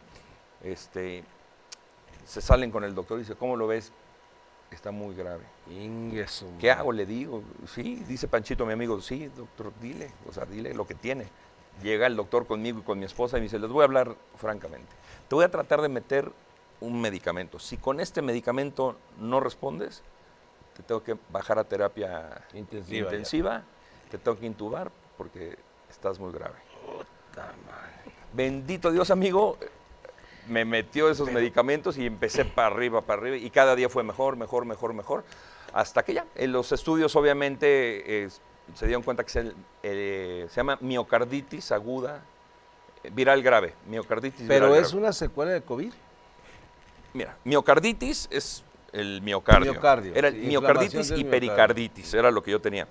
[0.63, 1.23] Este,
[2.25, 3.91] se salen con el doctor y dice, ¿cómo lo ves?
[4.71, 5.43] Está muy grave.
[6.59, 6.91] ¿Qué hago?
[6.91, 10.95] Le digo, sí, dice Panchito, mi amigo, sí, doctor, dile, o sea, dile lo que
[10.95, 11.27] tiene.
[11.81, 14.15] Llega el doctor conmigo y con mi esposa y me dice, les voy a hablar
[14.35, 14.95] francamente.
[15.27, 16.31] Te voy a tratar de meter
[16.79, 17.59] un medicamento.
[17.59, 20.01] Si con este medicamento no respondes,
[20.75, 23.63] te tengo que bajar a terapia Intensiva intensiva,
[24.09, 25.57] te tengo que intubar porque
[26.03, 26.55] estás muy grave.
[28.33, 29.57] Bendito Dios, amigo,
[30.49, 34.35] me metió esos medicamentos y empecé para arriba, para arriba, y cada día fue mejor,
[34.35, 35.23] mejor, mejor, mejor,
[35.71, 38.29] hasta que ya, en los estudios obviamente eh,
[38.73, 42.21] se dieron cuenta que se, eh, se llama miocarditis aguda,
[43.13, 45.03] viral grave, miocarditis Pero viral es grave.
[45.05, 45.93] una secuela de COVID.
[47.13, 49.71] Mira, miocarditis es el miocardio.
[49.71, 52.87] Miocardio, Era sí, miocarditis y pericarditis, era lo que yo tenía.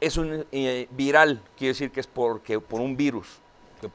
[0.00, 3.38] Es un eh, viral, quiere decir que es porque, por un virus.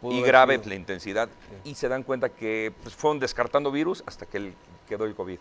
[0.03, 0.69] y grave sido.
[0.69, 1.29] la intensidad.
[1.63, 4.53] Y se dan cuenta que pues, fueron descartando virus hasta que el-
[4.87, 5.37] quedó el COVID.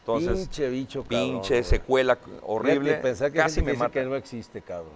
[0.00, 1.32] Entonces, pinche bicho, cabrón.
[1.40, 2.90] pinche secuela horrible.
[2.90, 3.90] Fíjate, pensar que casi me mata.
[3.92, 4.92] que no existe, cabrón.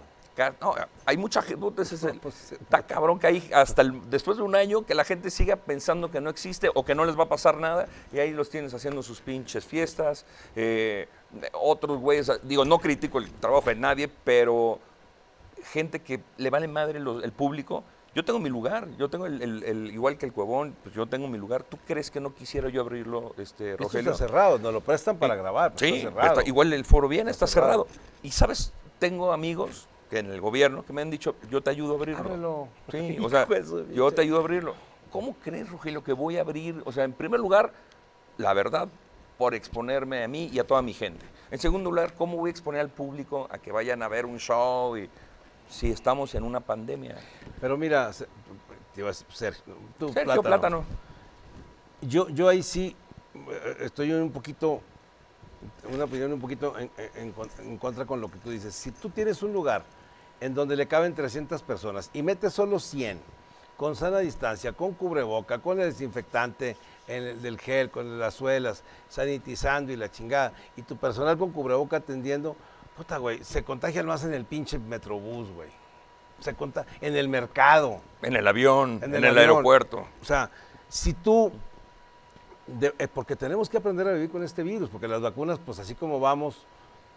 [0.61, 0.73] No,
[1.05, 4.37] hay mucha gente, puta, ese es el- pues, está cabrón que hay hasta el- después
[4.37, 7.17] de un año que la gente siga pensando que no existe o que no les
[7.19, 10.25] va a pasar nada y ahí los tienes haciendo sus pinches fiestas.
[10.55, 11.07] eh,
[11.53, 14.79] otros güeyes, digo, no critico el trabajo de nadie, pero
[15.71, 17.83] gente que le vale madre los- el público.
[18.15, 21.05] Yo tengo mi lugar, yo tengo el, el- el- igual que el Cuevón, pues yo
[21.05, 21.63] tengo mi lugar.
[21.63, 24.11] ¿Tú crees que no quisiera yo abrirlo, este, Esto Rogelio?
[24.13, 25.73] está cerrado, nos lo prestan para grabar.
[25.73, 26.39] pero Sí, está cerrado.
[26.39, 27.85] está- igual el Foro Bien está, Está cerrado.
[27.87, 28.05] cerrado.
[28.23, 31.93] Y sabes, tengo amigos que en el gobierno que me han dicho, yo te ayudo
[31.93, 32.19] a abrirlo.
[32.23, 32.67] Ábrelo.
[32.91, 33.47] Sí, o sea,
[33.93, 34.73] yo te ayudo a abrirlo.
[35.11, 36.81] ¿Cómo crees, Rogelio, que voy a abrir?
[36.85, 37.71] O sea, en primer lugar,
[38.37, 38.87] la verdad,
[39.37, 41.25] por exponerme a mí y a toda mi gente.
[41.51, 44.37] En segundo lugar, ¿cómo voy a exponer al público a que vayan a ver un
[44.39, 45.09] show y
[45.69, 47.15] si estamos en una pandemia?
[47.59, 48.11] Pero mira,
[48.93, 50.83] te ibas- Sergio, tú, Sergio Plátano.
[52.01, 52.95] Yo, yo ahí sí
[53.35, 54.81] eh, estoy un poquito,
[55.91, 58.73] una opinión un poquito en, en- en contra con lo que tú dices.
[58.75, 59.83] Si tú tienes un lugar
[60.41, 63.19] en donde le caben 300 personas y metes solo 100,
[63.77, 66.75] con sana distancia, con cubreboca, con el desinfectante
[67.07, 71.51] en el- del gel, con las suelas, sanitizando y la chingada, y tu personal con
[71.51, 72.55] cubreboca atendiendo,
[72.97, 75.69] puta, güey, se contagian más en el pinche metrobús, güey.
[76.39, 77.99] Se conta en el mercado.
[78.21, 79.37] En el avión, en, En el, el avión.
[79.39, 80.07] aeropuerto.
[80.21, 80.49] O sea,
[80.87, 81.51] si tú,
[82.67, 85.79] de- eh, porque tenemos que aprender a vivir con este virus, porque las vacunas, pues
[85.79, 86.65] así como vamos,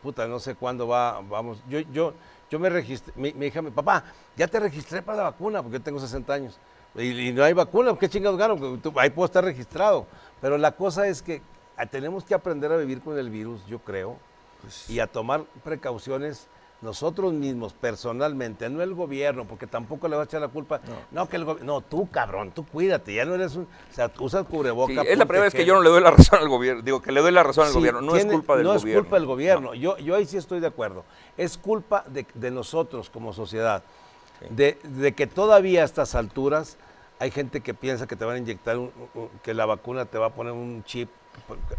[0.03, 1.59] puta, no sé cuándo va, vamos.
[1.69, 2.15] Yo, yo,
[2.53, 4.05] yo me registré, mi, mi hija, mi papá,
[4.37, 6.59] ya te registré para la vacuna, porque yo tengo 60 años.
[6.95, 8.59] Y, y no hay vacuna, ¿qué chingados gano?
[8.59, 10.07] Porque tú- ahí puedo estar registrado.
[10.43, 11.41] Pero la cosa es que
[11.79, 14.19] ah, tenemos que aprender a vivir con el virus, yo creo,
[14.87, 16.47] y a tomar precauciones
[16.83, 20.81] nosotros mismos, personalmente, no el gobierno, porque tampoco le va a echar la culpa.
[21.13, 21.75] No, que el gobierno.
[21.75, 23.63] No, tú, cabrón, tú cuídate, ya no eres un.
[23.63, 24.93] O sea, usas cubreboca.
[25.03, 26.83] Sí, es la primera vez que yo no le doy la razón al gobierno.
[26.83, 28.01] Digo, que le doy la razón al Sí, gobierno.
[28.01, 28.91] No tiene- es culpa del no gobierno.
[29.01, 29.75] es culpa del gobierno.
[29.75, 31.05] Yo, yo ahí sí estoy de acuerdo.
[31.37, 33.83] Es culpa de, de nosotros como sociedad.
[34.51, 36.77] De, de que todavía a estas alturas
[37.21, 40.19] hay gente que piensa que te van a inyectar, un- un- que la vacuna te
[40.19, 41.09] va a poner un chip.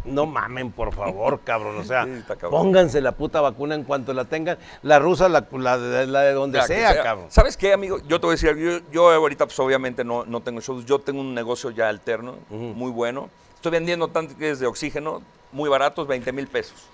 [0.04, 1.78] No mamen, por favor, cabrón.
[1.78, 2.50] O sea, Sí, cabrón.
[2.50, 4.58] pónganse la puta vacuna en cuanto la tengan.
[4.82, 7.26] La rusa, la, la de, la de donde sea, cabrón.
[7.30, 7.98] ¿Sabes qué, amigo?
[8.06, 10.98] Yo te voy a decir, yo, yo ahorita pues obviamente no, no tengo shows, yo
[11.00, 13.30] tengo un negocio ya alterno, muy bueno.
[13.56, 16.86] Estoy vendiendo tanques de oxígeno muy baratos, 20 mil pesos.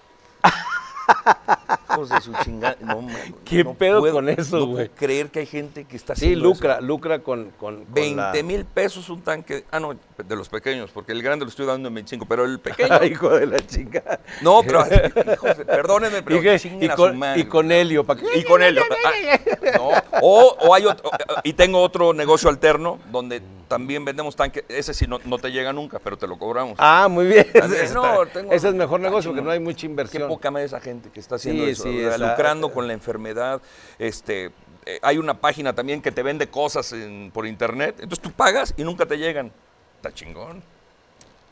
[1.92, 2.76] Hijos de su chingada.
[2.80, 4.88] No, mames, ¿Qué no pedo puedo- con eso, güey?
[4.90, 6.82] creer que hay gente que está Sí, haciendo lucra, eso.
[6.82, 9.64] lucra con, con, con la- 20 mil pesos un tanque.
[9.72, 12.59] Ah, no, de los pequeños, porque el grande lo estoy dando en 25, pero el
[12.61, 13.04] pequeño.
[13.04, 14.20] Hijo de la chica.
[14.42, 14.85] No, pero,
[15.33, 18.04] hijos de- perdónenme, pero y, que- y con, madre, y con helio.
[18.04, 18.78] pa' que- y con él.
[18.78, 19.40] ah,
[19.76, 19.90] no,
[20.22, 21.11] o, o hay otro,
[21.44, 24.64] y tengo otro negocio alterno donde también vendemos tanques.
[24.68, 26.74] Ese sí no, no te llega nunca, pero te lo cobramos.
[26.78, 27.46] Ah, muy bien.
[27.52, 30.28] También, Ese, no, está- tengo- ese es mejor negocio porque no hay mucha Qué inversión.
[30.28, 33.62] poca madre esa gente que está haciendo Sí, eso, sí, lucrando con la enfermedad.
[33.98, 34.50] Este,
[34.87, 37.96] eh, hay una página también que te vende cosas en- por internet.
[38.00, 39.52] Entonces tú pagas y nunca te llegan.
[40.00, 40.62] Está chingón.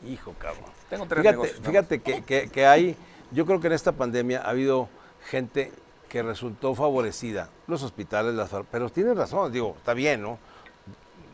[0.07, 0.65] Hijo, cabrón.
[0.89, 2.95] Tengo tres Fíjate, negocios, fíjate que, que- que hay,
[3.31, 4.89] yo creo que en esta pandemia ha habido
[5.29, 5.71] gente
[6.07, 7.49] que resultó favorecida.
[7.67, 10.39] Los hospitales, las pero tienes razón, digo, está bien, ¿no?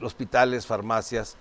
[0.02, 1.38] Hospitales, farmacias,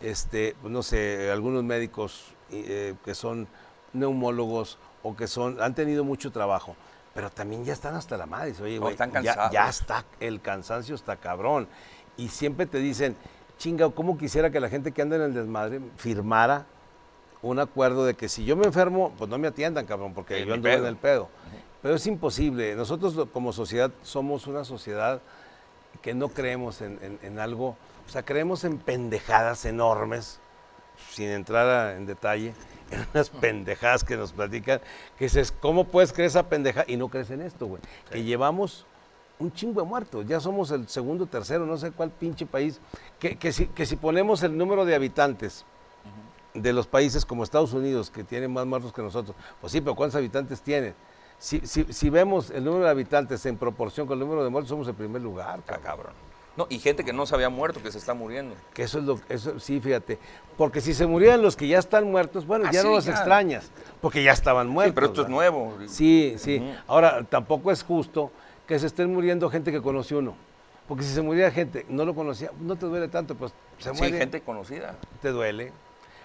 [0.00, 3.46] este, no sé, algunos médicos eh, que son
[3.92, 6.74] neumólogos o que son, han tenido mucho trabajo,
[7.14, 8.52] pero también ya están hasta la madre.
[8.60, 9.52] Oye, No, están ya, cansados.
[9.52, 11.68] ya está, el cansancio está cabrón.
[12.16, 13.16] Y siempre te dicen,
[13.58, 16.66] chinga, ¿cómo quisiera que la gente que anda en el desmadre firmara
[17.42, 20.44] un acuerdo de que si yo me enfermo, pues no me atiendan, cabrón, porque Sí,
[20.46, 21.28] yo ando en el pedo.
[21.82, 22.74] Pero es imposible.
[22.74, 25.20] Nosotros como sociedad somos una sociedad
[26.00, 30.40] que no creemos en, en- en algo, o sea, creemos en pendejadas enormes,
[31.10, 32.54] sin entrar a- en detalle,
[32.90, 34.80] en unas pendejadas que nos platican,
[35.18, 36.84] que dices, ¿cómo puedes creer esa pendeja?
[36.86, 37.82] Y no crees en esto, güey.
[38.10, 38.86] Que llevamos
[39.38, 42.80] un chingo de muertos, ya somos el segundo, tercero, no sé cuál pinche país,
[43.18, 45.64] que, que si, que si ponemos el número de habitantes
[46.54, 49.94] de los países como Estados Unidos, que tienen más muertos que nosotros, pues sí, pero
[49.96, 50.94] ¿cuántos habitantes tienen?
[51.38, 54.68] Si, si, si vemos el número de habitantes en proporción con el número de muertos,
[54.70, 55.82] somos el primer lugar, cabrón.
[55.84, 56.12] cabrón.
[56.56, 58.54] No, y gente que no se había muerto, que se está muriendo.
[58.72, 60.20] Que eso es lo eso sí, fíjate.
[60.56, 63.04] Porque si se murieran los que ya están muertos, bueno, Ah, ya no sí, los
[63.06, 63.10] ya.
[63.14, 64.94] extrañas, porque ya estaban Sí, muertos.
[64.94, 65.76] pero esto es nuevo.
[65.88, 66.64] Sí, sí.
[66.86, 68.30] Ahora, tampoco es justo
[68.66, 70.34] que se estén muriendo gente que conoció uno.
[70.88, 73.98] Porque si se muriera gente, no lo conocía, no te duele tanto, pues se Sí,
[73.98, 74.96] muere, gente conocida.
[75.22, 75.72] te duele.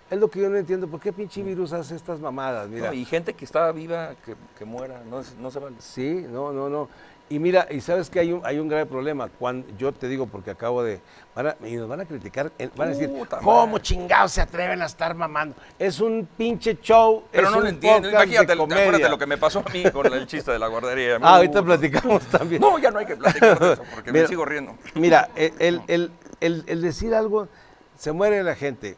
[0.10, 2.67] Es lo que yo no entiendo, ¿por qué pinche virus hace estas mamadas?
[2.67, 5.75] Mira, No, y gente que está viva, que, que muera, no, no se vale.
[5.80, 6.89] Sí, no, no, no.
[7.32, 9.30] Y mira, y sabes que hay un, hay un grave problema.
[9.30, 11.00] Cuando, yo te digo porque acabo de.
[11.36, 13.82] Van a, y nos van a criticar, eh, van a decir, Puta ¿cómo madre.
[13.84, 15.56] chingados se atreven a estar mamando?
[15.78, 17.24] Es un pinche show.
[17.32, 18.10] Pero es no un lo entiendo.
[18.10, 21.18] Imagínate, acuérdate lo que me pasó a mí con el chiste de la guardería.
[21.22, 22.62] Ah, ahorita platicamos también.
[22.62, 24.76] No, ya no hay que platicar de eso porque Mira, me sigo riendo.
[24.96, 26.12] Mira, el, el-
[26.42, 27.48] el- decir algo,
[27.96, 28.98] se muere la gente.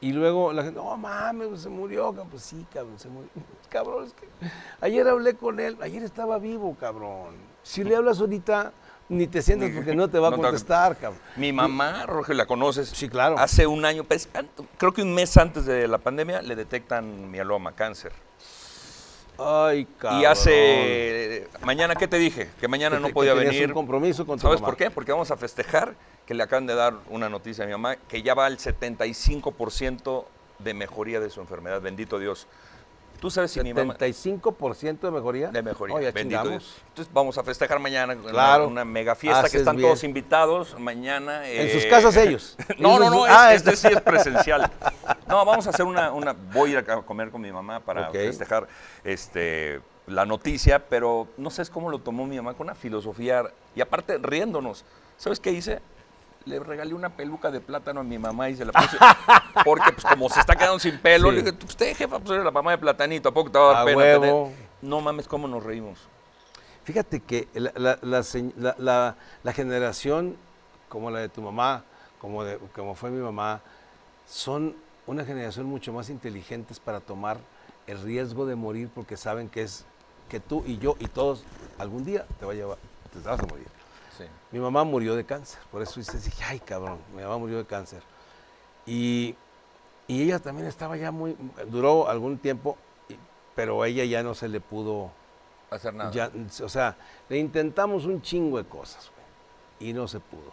[0.00, 2.12] Y luego la gente, no mames, se murió.
[2.30, 3.28] Pues sí, cabrón, se murió.
[3.68, 4.26] Cabrón, es que
[4.80, 7.34] ayer hablé con él, ayer estaba vivo, cabrón.
[7.68, 8.72] Si le hablas ahorita,
[9.10, 11.20] ni te sientas porque no te va a contestar, cabrón.
[11.36, 12.88] Mi mamá, Roger, la conoces.
[12.88, 13.38] Sí, claro.
[13.38, 14.26] Hace un año, pues,
[14.78, 18.12] creo que un mes antes de la pandemia, le detectan mieloma, cáncer.
[19.38, 20.22] Ay, cabrón.
[20.22, 21.46] Y hace.
[21.62, 22.48] Mañana, ¿qué te dije?
[22.58, 23.66] Que mañana Que no podía que venir.
[23.68, 24.68] un compromiso con tu ¿Sabes mamá.
[24.72, 24.90] por qué?
[24.90, 25.94] Porque vamos a festejar
[26.26, 30.24] que le acaban de dar una noticia a mi mamá que ya va al 75%
[30.58, 31.82] de mejoría de su enfermedad.
[31.82, 32.46] Bendito Dios.
[33.20, 33.96] ¿Tú sabes si mi mamá.
[33.98, 35.48] 75% de mejoría.
[35.48, 35.96] De mejoría.
[35.96, 36.48] Oye, Bendito.
[36.48, 36.76] Dios.
[36.88, 38.64] Entonces vamos a festejar mañana Claro.
[38.64, 39.88] una, una mega fiesta Haces que están bien.
[39.88, 40.78] todos invitados.
[40.78, 41.48] Mañana.
[41.48, 42.56] En eh, sus casas ellos.
[42.78, 44.70] no, no, no, es- ah, este este- sí es presencial.
[45.26, 48.10] No, vamos a hacer una, una voy a ir a comer con mi mamá para
[48.10, 48.66] festejar
[49.04, 53.44] este, la noticia, pero no sé cómo lo tomó mi mamá con una filosofía
[53.76, 54.86] y aparte riéndonos.
[55.18, 55.80] ¿Sabes qué hice?
[56.48, 58.96] Le regalé una peluca de plátano a mi mamá y se la puse.
[59.64, 61.36] Porque, pues, como se está quedando sin pelo, Sí.
[61.36, 63.72] le dije, usted, jefa, pues eres la mamá de platanito, ¿a poco te va a
[63.74, 64.20] dar A pena huevo.
[64.50, 64.68] tener?
[64.82, 65.98] No mames, cómo nos reímos.
[66.84, 70.36] Fíjate que la, la- la señ- la- la- la generación
[70.88, 71.84] como la de tu mamá,
[72.20, 73.60] como, de, como fue mi mamá,
[74.26, 74.74] son
[75.06, 77.38] una generación mucho más inteligentes para tomar
[77.86, 79.84] el riesgo de morir porque saben que es
[80.28, 81.42] que tú y yo y todos
[81.78, 82.78] algún día te va a llevar,
[83.12, 83.66] te vas a morir.
[84.18, 84.24] Sí.
[84.50, 88.02] Mi mamá murió de cáncer, por eso dije, ay cabrón, mi mamá murió de cáncer.
[88.84, 89.36] Y,
[90.08, 91.36] y ella también estaba ya muy,
[91.68, 92.76] duró algún tiempo,
[93.54, 95.10] pero a ella ya no se le pudo
[95.70, 96.10] Hacer nada.
[96.10, 96.30] ya,
[96.64, 96.96] o sea,
[97.28, 100.52] le intentamos un chingo de cosas, güey, y no se pudo.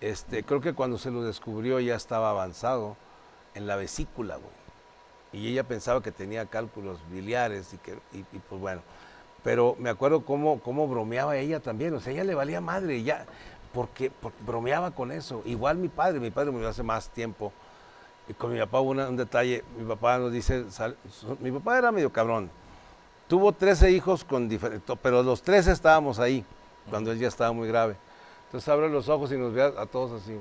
[0.00, 2.96] Este, creo que cuando se lo descubrió ya estaba avanzado
[3.54, 4.56] en la vesícula, güey.
[5.32, 8.82] Y ella pensaba que tenía cálculos biliares y que, y, y, pues bueno.
[9.46, 13.26] Pero me acuerdo cómo, cómo bromeaba ella también, o sea, ella le valía madre, ya,
[13.72, 14.10] porque,
[14.44, 15.42] bromeaba con eso.
[15.44, 17.52] Igual mi padre, mi padre murió hace más tiempo.
[18.28, 20.64] Y con mi papá un detalle, mi papá nos dice,
[21.38, 22.50] mi papá era medio cabrón,
[23.28, 26.44] Tuvo 13 hijos con diferentes, pero los 13 estábamos ahí,
[26.90, 27.94] cuando él ya estaba muy grave.
[28.46, 30.36] Entonces abre los ojos y nos ve a, todos así.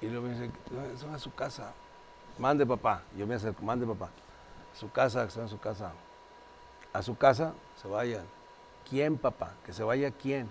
[0.00, 1.74] Y luego me dice, "No, se va a su casa.
[2.38, 3.02] Mande papá.
[3.18, 4.08] Yo me acerco, mande papá.
[4.74, 5.92] Su casa, que va a su casa.
[6.96, 8.24] A su casa, se vayan.
[8.88, 9.52] ¿Quién, papá?
[9.64, 10.48] Que se vaya quién.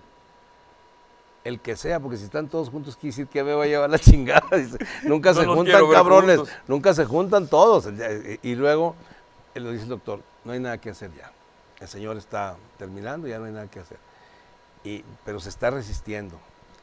[1.44, 3.88] El que sea, porque si están todos juntos, quiere decir que me va a llevar
[3.90, 4.56] la chingada.
[4.56, 6.54] Dice, nunca No se juntan cabrones, juntos.
[6.66, 7.88] nunca se juntan todos.
[8.42, 8.94] Y luego,
[9.54, 11.30] lo dice el doctor, no hay nada que hacer ya.
[11.80, 13.98] El señor está terminando, ya no hay nada que hacer.
[14.82, 16.36] Y, pero se está resistiendo.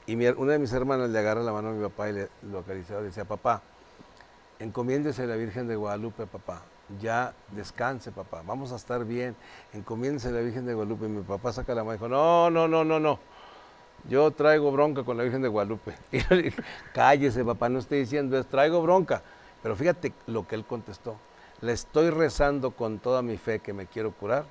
[0.05, 2.29] Y mi- una de mis hermanas le agarra la mano a mi papá y le,
[2.43, 3.61] lo acariciaba y le decía, papá,
[4.59, 6.61] encomiéndese a la Virgen de Guadalupe, papá.
[7.01, 8.43] Ya descanse, papá.
[8.45, 9.35] Vamos a estar bien.
[9.73, 11.05] Encomiéndese a la Virgen de Guadalupe.
[11.05, 13.19] Y mi papá saca la mano y dijo, no, no, no, no, no.
[14.09, 15.95] Yo traigo bronca con la Virgen de Guadalupe.
[16.11, 19.21] Y yo le dije, cállese, papá, no estoy diciendo eso, traigo bronca.
[19.61, 21.15] Pero fíjate lo que él contestó.
[21.61, 24.45] Le estoy rezando con toda mi fe que me quiero curar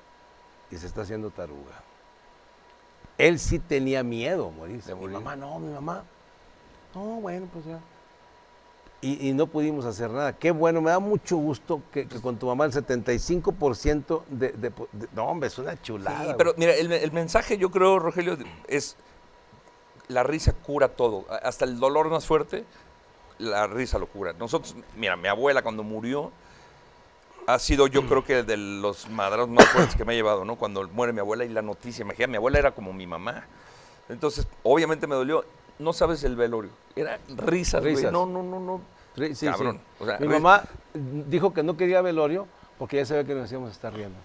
[0.71, 1.83] y se está haciendo taruga.
[3.19, 4.95] Él sí tenía miedo a morirse.
[4.95, 6.03] Mi mamá no, mi mamá.
[6.95, 7.79] No, bueno, pues ya.
[9.03, 10.33] Y, y no pudimos hacer nada.
[10.37, 14.69] Qué bueno, me da mucho gusto que, que con tu mamá el 75% de, de,
[14.69, 16.25] de- No, hombre, es una chulada.
[16.25, 16.59] Sí, pero güey.
[16.67, 18.37] mira, el, el mensaje yo creo, Rogelio,
[18.67, 18.95] es
[20.07, 21.25] la risa cura todo.
[21.43, 22.63] Hasta el dolor más fuerte,
[23.39, 24.33] la risa lo cura.
[24.33, 26.31] Nosotros, mira, mi abuela cuando murió
[27.45, 30.55] ha sido yo creo que de los madrazos más fuertes que me ha llevado, ¿no?
[30.55, 33.43] Cuando muere mi abuela y la noticia, imagínate, mi abuela era como mi mamá.
[34.07, 35.43] Entonces, obviamente me dolió.
[35.79, 36.69] No sabes el velorio.
[36.95, 37.95] Era risas, güey.
[37.95, 38.11] Risas.
[38.13, 38.81] No, no, no, no.
[39.15, 39.45] Sí, sí, sí.
[39.47, 39.79] cabrón.
[39.99, 42.47] O sea, Mi mamá dijo que no quería velorio
[42.77, 44.17] porque ya sabía que nos íbamos a estar riendo.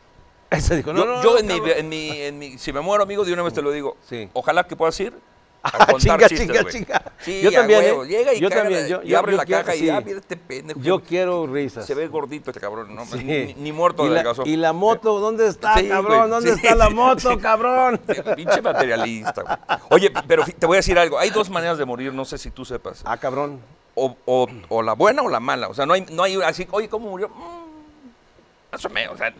[0.50, 2.80] Esa dijo, no, yo, no, yo no, en, mi, en, mi, en mi- si me
[2.80, 3.96] muero, amigo, de una vez te lo digo.
[4.08, 4.28] Sí.
[4.32, 5.12] Ojalá que puedas ir
[5.64, 7.12] a Ah, contar chinga, chistes, chinga, chinga.
[7.18, 8.04] Sí, Yo también, huevo.
[8.04, 8.08] ¿eh?
[8.08, 10.18] Llega y, Yo caga también, yo- y abre yo la quiero- caja y ah, mira
[10.20, 10.78] este pendejo.
[10.80, 11.84] Yo quiero risas.
[11.84, 13.04] Se ve gordito este cabrón, ¿no?
[13.04, 13.24] Sí.
[13.24, 16.30] Ni, ni muerto de la, y la moto, ¿dónde está, cabrón?
[16.30, 18.00] ¿Dónde está la moto, cabrón?
[18.36, 19.56] Pinche materialista, güey.
[19.90, 21.18] Oye, pero te voy a decir algo.
[21.18, 23.02] Hay dos maneras de morir, no sé si tú sepas.
[23.04, 23.58] Ah, cabrón.
[23.96, 25.68] O, o- o la buena o la mala.
[25.68, 27.28] O sea, no hay, no hay así, oye, ¿cómo murió?
[27.30, 29.14] Mm, más o menos.
[29.14, 29.34] O, sea,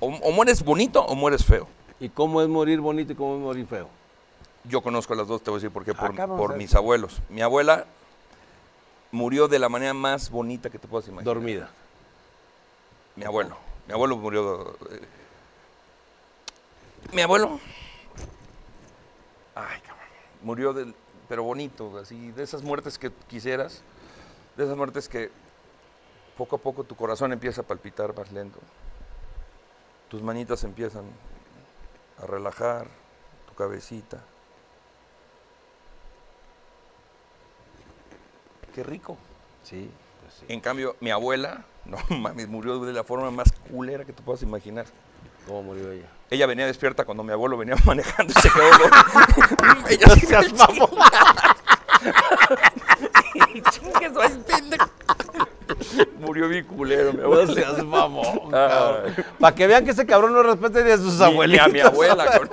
[0.00, 1.68] o, o mueres bonito o mueres feo.
[2.00, 3.88] ¿Y cómo es morir bonito y cómo es morir feo?
[4.64, 5.92] Yo conozco las dos, te voy a decir por qué.
[5.94, 7.20] Por, mis abuelos.
[7.28, 7.84] Mi abuela
[9.10, 11.24] murió de la manera más bonita que te puedas imaginar.
[11.34, 11.70] Dormida.
[13.16, 13.56] Mi abuelo.
[13.86, 14.76] Mi abuelo murió.
[14.90, 15.00] eh,
[17.12, 17.58] mi abuelo
[19.54, 20.06] Ay, cabrón.
[20.42, 20.94] Murió del,
[21.30, 23.82] pero bonito, así, de esas muertes que quisieras,
[24.56, 25.30] de esas muertes que
[26.36, 28.58] poco a poco tu corazón empieza a palpitar más lento.
[30.08, 31.04] Tus manitas empiezan
[32.20, 32.88] a relajar,
[33.46, 34.24] tu cabecita.
[38.74, 39.16] Qué rico.
[39.62, 39.88] Sí,
[40.22, 40.46] pues sí.
[40.48, 44.42] En cambio, mi abuela, no mames, murió de la forma más culera que te puedas
[44.42, 44.86] imaginar.
[45.46, 46.06] ¿Cómo murió ella?
[46.30, 48.66] Ella venía despierta cuando mi abuelo venía manejando y se quedó.
[49.88, 50.90] Ella No sí seas mamón.
[56.18, 57.54] Murió bien culero, mi No abuelo.
[57.54, 58.50] seas mamón.
[58.50, 61.66] Para que vean que ese cabrón no respeta ni a sus Ni- ni abuelitos.
[61.66, 62.24] a mi abuela.
[62.26, 62.50] cabrón.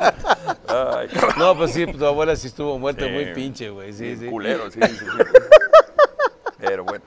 [0.67, 1.35] Ay, cabrón.
[1.37, 3.11] No, pues sí, tu abuela sí estuvo muerta Sí.
[3.11, 3.93] muy pinche, güey.
[3.93, 4.15] Sí.
[4.29, 5.05] Culero, sí, sí, sí.
[6.59, 7.03] Pero bueno.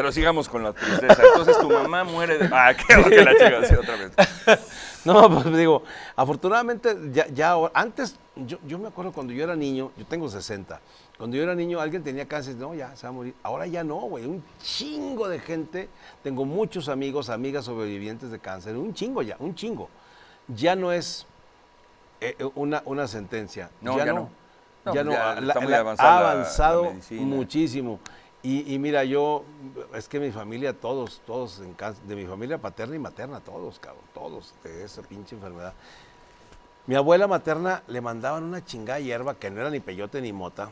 [0.00, 1.22] Pero sigamos con la tristeza.
[1.22, 2.48] Entonces tu mamá muere de.
[2.50, 4.12] Ah, qué que la chica sí, otra vez.
[5.04, 5.82] No, pues digo,
[6.14, 10.28] afortunadamente, ya, ya ahora- antes, yo, yo me acuerdo cuando yo era niño, yo tengo
[10.28, 10.78] 60,
[11.16, 13.34] cuando yo era niño alguien tenía cáncer, no, ya, se va a morir.
[13.42, 15.88] Ahora ya no, güey, un chingo de gente,
[16.22, 19.88] tengo muchos amigos, amigas sobrevivientes de cáncer, un chingo ya, un chingo.
[20.48, 21.26] Ya no es
[22.20, 24.28] eh, eh, una, una sentencia, No, ya, ya no.
[24.92, 28.00] ya no, ya está muy avanzada ha la- la avanzado muchísimo.
[28.42, 29.44] Y, y mira, yo,
[29.94, 33.78] es que mi familia, todos, todos en cáncer, de mi familia paterna y materna, todos,
[33.78, 35.74] cabrón, todos, de esa pinche enfermedad.
[36.86, 40.70] Mi abuela materna le mandaban una chingada hierba que no era ni peyote ni mota,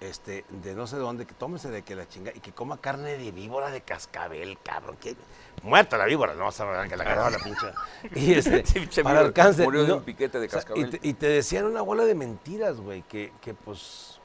[0.00, 3.16] este, de no sé dónde, que tómese de que la chinga y que coma carne
[3.16, 5.16] de víbora de cascabel, cabrón, que
[5.62, 7.66] muerta la víbora, no, sabrán que la agarraba la pinche.
[8.14, 9.64] Y este, Sí, para el cáncer.
[9.64, 10.88] murió de no, un piquete de o sea, cascabel.
[10.88, 14.20] y, te, y te decían una bola de mentiras, güey, que, que pues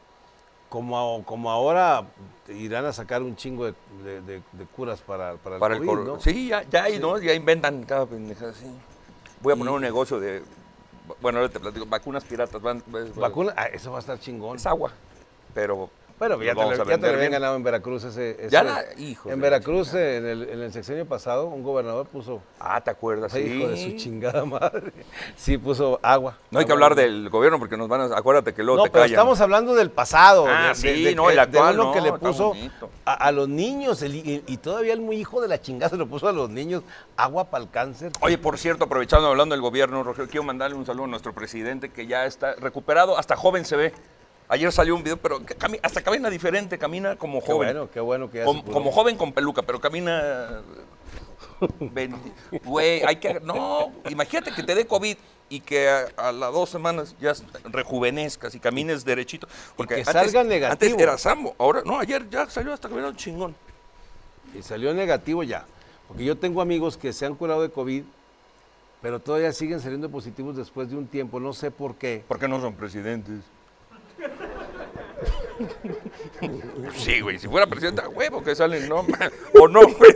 [0.69, 2.05] como, como ahora
[2.49, 6.19] irán a sacar un chingo de, de- de- de curas para, para el Para COVID.
[6.19, 7.17] Sí, ya, ya hay, ¿no?
[7.19, 8.65] Ya inventan cada pendejada, sí.
[9.41, 10.43] Voy a poner Y- un negocio de.
[11.21, 11.85] Bueno, ahora te platico.
[11.85, 12.61] Vacunas piratas.
[12.61, 14.57] Van, es- Vacuna, ah, eso va a estar chingón.
[14.57, 14.91] Es agua.
[15.53, 15.89] Pero.
[16.19, 18.31] Bueno, ya te, ya te habían ganado en Veracruz ese.
[18.31, 22.41] ese- Ya la- hijos en Veracruz, en el, en el sexenio pasado, un gobernador puso.
[22.59, 23.31] Ah, ¿te acuerdas?
[23.33, 23.39] Sí.
[23.39, 24.91] hijo de su chingada madre.
[25.35, 26.37] Sí, puso agua.
[26.49, 28.17] No hay que hablar del gobierno porque nos van a.
[28.17, 29.13] Acuérdate que luego No, te pero callan.
[29.13, 30.45] estamos hablando del pasado.
[30.49, 32.53] Ah, de- sí, de- no, el actual de uno que le puso
[33.05, 35.97] a, a los niños, el- y, y todavía el muy hijo de la chingada se
[35.97, 36.81] lo puso a los niños,
[37.15, 38.11] agua para el cáncer.
[38.21, 41.89] Oye, por cierto, aprovechando hablando del gobierno, Rogelio, quiero mandarle un saludo a nuestro presidente
[41.89, 43.93] que ya está recuperado, hasta joven se ve.
[44.49, 47.67] Ayer salió un video, pero que cami- hasta camina diferente, camina como Qué joven.
[47.73, 48.73] bueno, qué bueno que ya como, se curó.
[48.73, 50.61] como joven con peluca, pero camina.
[52.63, 53.39] Güey, hay que.
[53.41, 55.17] No, imagínate que te dé COVID
[55.49, 57.33] y que a, a las dos semanas ya
[57.65, 59.47] rejuvenezcas y camines derechito.
[59.75, 60.99] Porque que antes, salga Antes negativo.
[60.99, 63.55] era Sambo, ahora no, ayer ya salió hasta caminando chingón.
[64.57, 65.65] Y salió negativo ya.
[66.07, 68.03] Porque yo tengo amigos que se han curado de COVID,
[69.01, 72.23] pero todavía siguen saliendo positivos después de un tiempo, no sé por qué.
[72.27, 73.39] ¿Por qué no son presidentes?
[76.95, 79.05] Sí, güey, si fuera presidente, a huevo que salen, no,
[79.59, 80.13] o no, güey.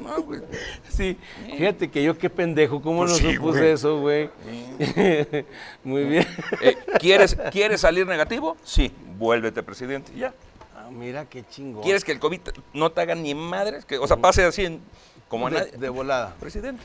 [0.00, 0.40] No, güey.
[0.88, 1.16] Sí,
[1.56, 3.70] fíjate que yo qué pendejo, ¿cómo Pues no sí, supuse güey.
[3.72, 4.30] eso, güey?
[5.84, 6.26] Muy bien.
[6.60, 8.56] Eh, ¿quieres, ¿Quieres salir negativo?
[8.64, 10.34] Sí, vuélvete presidente, ya.
[10.76, 11.82] Ah, mira qué chingón.
[11.82, 12.40] ¿Quieres que el COVID
[12.74, 13.84] no te haga ni madres?
[13.84, 14.80] Que, o sea, pase así en-
[15.28, 15.72] como a de, nadie.
[15.78, 16.34] de volada.
[16.40, 16.82] Presidente.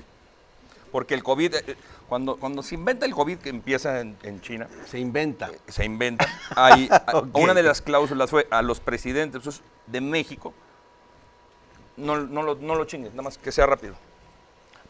[0.92, 4.68] Porque el COVID, eh, cuando, cuando se inventa el COVID que empieza en, en China,
[4.86, 5.52] Se inventa.
[5.68, 6.26] se inventa.
[6.56, 6.90] Hay.
[7.34, 10.54] Una de las cláusulas fue a los presidentes de México,
[11.98, 13.96] no, no, lo, no lo chingues, nada más que sea rápido.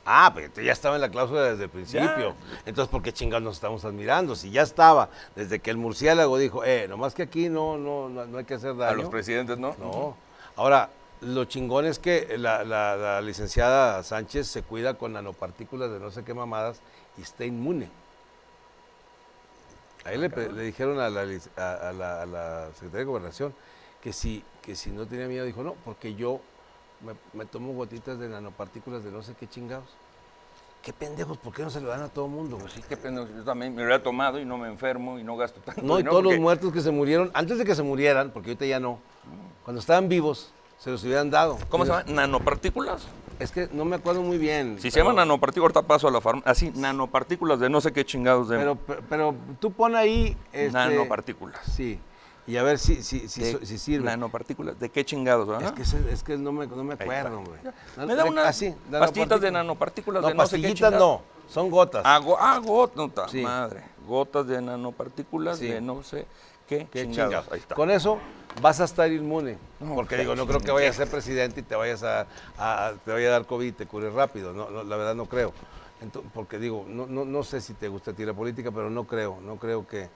[0.09, 2.33] Ah, pero ya estaba en la cláusula desde el principio.
[2.65, 4.35] Entonces, ¿por qué chingados nos estamos admirando?
[4.37, 8.25] Si ya estaba, desde que el murciélago dijo, eh, nomás que aquí no, no, no,
[8.25, 8.91] no hay que hacer daño.
[8.91, 9.75] A los presidentes, ¿no?
[9.77, 10.15] No.
[10.55, 10.89] Ahora,
[11.21, 16.11] lo chingón es que la, la- la licenciada Sánchez se cuida con nanopartículas de no
[16.11, 16.79] sé qué mamadas
[17.17, 17.89] y está inmune.
[20.05, 21.25] Ahí le, pe- le dijeron a la,
[21.57, 23.53] a, a la, a la Secretaría de Gobernación
[24.01, 26.39] que si, que si no tenía miedo, dijo, no, porque yo
[27.01, 29.89] me, me tomo gotitas de nanopartículas de no sé qué chingados.
[30.81, 32.57] Qué pendejos, ¿por qué no se lo dan a todo mundo?
[32.59, 35.23] Pues sí, qué pena, yo también me lo he tomado y no me enfermo y
[35.23, 35.81] no gasto tanto.
[35.81, 38.65] No, y todos los muertos que se murieron, antes de que se murieran, porque ahorita
[38.65, 38.99] ya no,
[39.65, 41.57] cuando estaban vivos, se los hubieran dado.
[41.69, 42.03] ¿Cómo se llama?
[42.07, 43.03] ¿Nanopartículas?
[43.39, 44.77] Es que no me acuerdo muy bien.
[44.79, 46.51] Si se llaman nanopartículas, ahorita paso a la farmacia.
[46.51, 50.35] Así, nanopartículas de no sé qué chingados de Pero, pero, pero tú pon ahí.
[50.51, 51.59] Este, nanopartículas.
[51.71, 51.99] Sí.
[52.47, 54.05] Y a ver si, si, si, ¿De si sirve.
[54.05, 55.43] Nanopartículas, ¿de qué chingados?
[55.43, 55.73] Es verdad?
[55.73, 57.59] que, ese- es que no me, no me acuerdo, güey.
[58.07, 60.21] Me da De- unas así, pastillitas de nanopartículas.
[60.21, 62.03] No, de no sé qué pastillitas no, son gotas.
[62.05, 63.41] Ah, go- ah, gotas, Sí.
[63.41, 63.83] madre.
[64.07, 65.67] Gotas de nanopartículas Sí.
[65.67, 66.25] de no sé
[66.67, 67.15] qué, Qué chingados.
[67.15, 67.51] chingados.
[67.51, 67.75] Ahí está.
[67.75, 68.19] Con eso
[68.61, 69.57] vas a estar inmune.
[69.79, 72.93] No, porque digo, no creo que vayas a ser presidente y te vayas a, a-
[73.03, 74.53] te vaya a dar COVID y te cures rápido.
[74.53, 75.53] No, no, la verdad no creo.
[76.33, 79.05] Porque digo, no, no, no sé si te gusta a ti la política, pero no
[79.05, 80.07] creo, no creo que,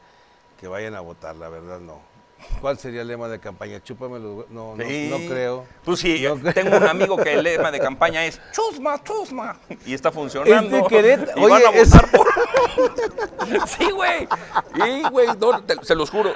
[0.60, 2.11] que vayan a votar, la verdad no.
[2.60, 3.82] ¿Cuál sería el lema de campaña?
[3.84, 5.66] Chúpame los hue- No, no, no creo.
[5.84, 6.54] Pues sí, No creo.
[6.54, 9.60] tengo un amigo que el lema de campaña es chusma, chusma.
[9.86, 10.78] Y está funcionando.
[10.78, 11.40] Es de Querétaro.
[11.48, 12.28] Y van a es- votar por...
[13.68, 14.28] sí, güey.
[14.76, 16.34] Sí, güey, no, te- se los juro.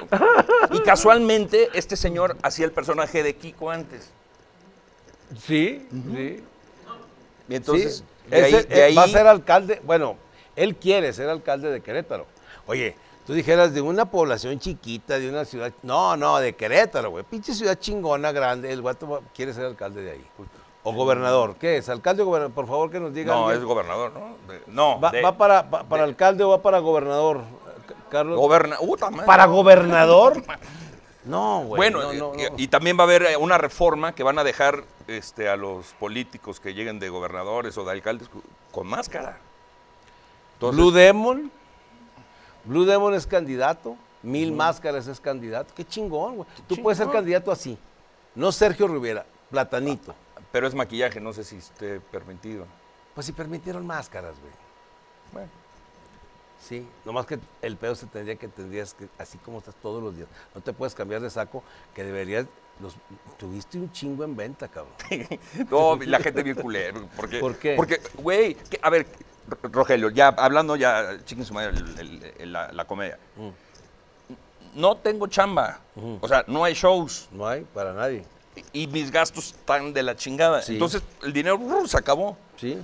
[0.72, 4.10] Y casualmente, este señor hacía el personaje de Kiko antes.
[5.44, 6.44] Sí, sí.
[7.48, 10.16] Y entonces, Sí, de ahí, ese, de ahí- va a ser alcalde, bueno,
[10.56, 12.26] él quiere ser alcalde de Querétaro.
[12.66, 12.96] Oye,
[13.26, 17.52] tú dijeras de una población chiquita, de una ciudad, no, no, de Querétaro, güey, pinche
[17.54, 20.26] ciudad chingona, grande, el guato quiere ser alcalde de ahí.
[20.84, 21.88] O gobernador, ¿qué es?
[21.88, 22.54] ¿Alcalde o gobernador?
[22.54, 23.34] Por favor que nos diga.
[23.34, 23.58] No, alguien.
[23.60, 24.52] es gobernador, ¿no?
[24.52, 27.40] De- no, ¿Va, de- va para, pa- para alcalde o va para gobernador?
[27.88, 28.38] C- Carlos.
[28.38, 28.78] goberna-.
[29.26, 30.42] ¿Para gobernador?
[31.24, 31.76] No, güey.
[31.76, 32.54] Bueno, no, no, y, no.
[32.56, 35.86] y también va a haber eh, una reforma que van a dejar este, a los
[35.98, 38.28] políticos que lleguen de gobernadores o de alcaldes
[38.70, 39.38] con máscara.
[40.54, 41.50] Entonces, Blue Demon.
[42.66, 43.96] Blue Demon es candidato.
[44.22, 45.72] Mil Máscaras es candidato.
[45.74, 46.48] Qué chingón, güey.
[46.66, 47.78] Tú puedes ser candidato así.
[48.34, 50.14] No Sergio Rivera, Platanito.
[50.52, 52.66] pero es maquillaje, no sé si esté permitido.
[53.14, 54.52] Pues si permitieron máscaras, güey.
[55.32, 55.50] Bueno,
[56.60, 60.16] Sí, nomás que el pedo se tendría que tendrías que, así como estás todos los
[60.16, 61.62] días, no te puedes cambiar de saco,
[61.94, 62.46] que deberías,
[62.80, 62.96] los,
[63.36, 64.94] tuviste un chingo en venta, cabrón.
[65.70, 67.08] no, la gente bien culero.
[67.14, 67.74] Porque, ¿Por qué?
[67.76, 69.06] Porque, güey, a ver,
[69.62, 73.18] Rogelio, ya hablando ya, chiquen su madre, el- el- el- la, la comedia.
[74.74, 75.78] No tengo chamba.
[75.94, 76.18] Ujú.
[76.20, 77.28] O sea, no hay shows.
[77.32, 78.24] No hay para nadie.
[78.72, 80.62] Y mis gastos están de la chingada.
[80.62, 80.74] Sí.
[80.74, 82.36] Entonces, el dinero brr, se acabó.
[82.56, 82.78] Sí,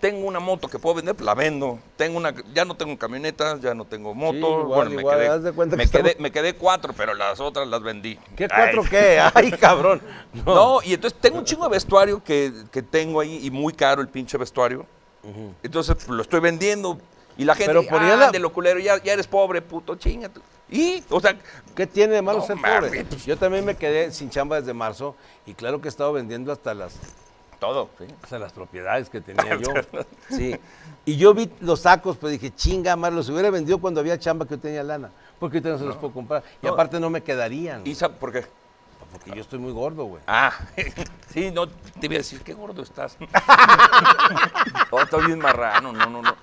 [0.00, 1.78] Tengo una moto que puedo vender, la vendo.
[1.98, 4.36] Tengo una, ya no tengo camionetas, ya no tengo moto.
[4.62, 7.12] igual, bueno, me quedé, haz de cuenta me, que quedé, estamos- me quedé cuatro, pero
[7.14, 8.16] las otras las vendí.
[8.34, 8.48] ¿Qué Ay.
[8.72, 9.20] cuatro qué?
[9.34, 10.00] Ay, cabrón.
[10.32, 10.54] No.
[10.54, 14.00] No, y entonces tengo un chingo de vestuario que, que tengo ahí y muy caro
[14.00, 14.86] el pinche vestuario.
[15.62, 16.98] Entonces pues, lo estoy vendiendo
[17.36, 20.40] y la gente, Pero ah, la- de lo culero, ya, ya eres pobre, puto, chingate.
[20.70, 21.36] Y, o sea,
[21.74, 23.04] ¿Qué tiene de malo No ser pobre?
[23.04, 23.24] pues.
[23.26, 25.16] Yo también me quedé sin chamba desde marzo
[25.46, 26.94] y claro que he estado vendiendo hasta las,
[27.58, 27.88] todo.
[27.98, 28.04] ¿sí?
[28.22, 29.72] hasta las propiedades que tenía yo.
[30.30, 30.56] Sí.
[31.04, 34.46] Y yo vi los sacos, pero dije, chinga, madre, los hubiera vendido cuando había chamba
[34.46, 35.10] que yo tenía lana.
[35.38, 36.42] Porque ahorita no se los puedo comprar.
[36.62, 36.72] Y No.
[36.74, 37.82] aparte no me quedarían.
[37.86, 38.44] ¿Y sabes por qué?
[39.12, 40.22] Porque yo estoy muy gordo, güey.
[40.26, 40.52] Ah,
[41.32, 43.16] sí, no, te iba a decir, qué gordo estás.
[44.90, 46.34] oh, estoy bien marrano, no, no, no.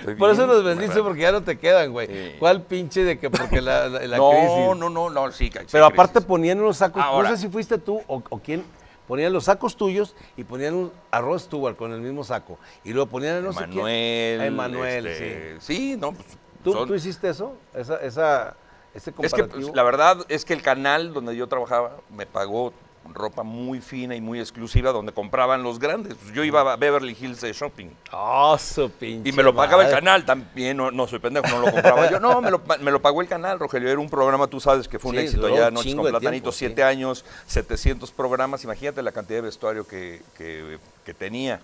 [0.00, 1.04] Estoy Por eso vendiste, marrano.
[1.04, 2.06] porque ya no te quedan, güey.
[2.06, 2.36] Sí.
[2.38, 4.76] ¿Cuál pinche de que porque la, la, la no, crisis?
[4.78, 5.82] no, no, no, sí, sí, Pero crisis.
[5.82, 7.30] aparte ponían unos sacos, Ahora.
[7.30, 8.64] no sé si fuiste tú o, o quién,
[9.06, 12.58] ponían los sacos tuyos y ponían un arroz Stuart con el mismo saco.
[12.82, 13.86] Y luego ponían a no sé quién.
[13.86, 14.40] Emanuel.
[14.42, 15.96] Emanuel, este, sí.
[15.98, 16.26] no, pues,
[16.62, 17.54] ¿Tú, son- tú hiciste eso?
[17.74, 18.56] Esa, esa,
[18.94, 22.72] ese Es que pues, la verdad es que el canal donde yo trabajaba me pagó
[23.12, 26.14] ropa muy fina y muy exclusiva donde compraban los grandes.
[26.14, 29.84] Pues, yo iba a Beverly Hills de shopping Oh, su pinche y me lo pagaba
[29.84, 30.74] el canal también.
[30.78, 32.18] No, no soy pendejo, no lo compraba yo.
[32.18, 33.90] No, me lo, me lo pagó el canal, Rogelio.
[33.90, 36.60] Era un programa, tú sabes que fue un Sí, éxito ya, Noches con Platanito, sí.
[36.60, 38.64] siete años, 700 programas.
[38.64, 41.60] Imagínate la cantidad de vestuario que, que- que tenía.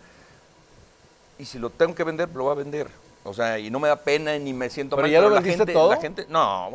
[1.39, 2.89] Y si lo tengo que vender, lo voy a vender.
[3.25, 5.11] O sea, y no me da pena ni me siento ¿Pero mal.
[5.13, 5.91] ya lo la vendiste gente, todo?
[5.91, 6.71] La gente, no.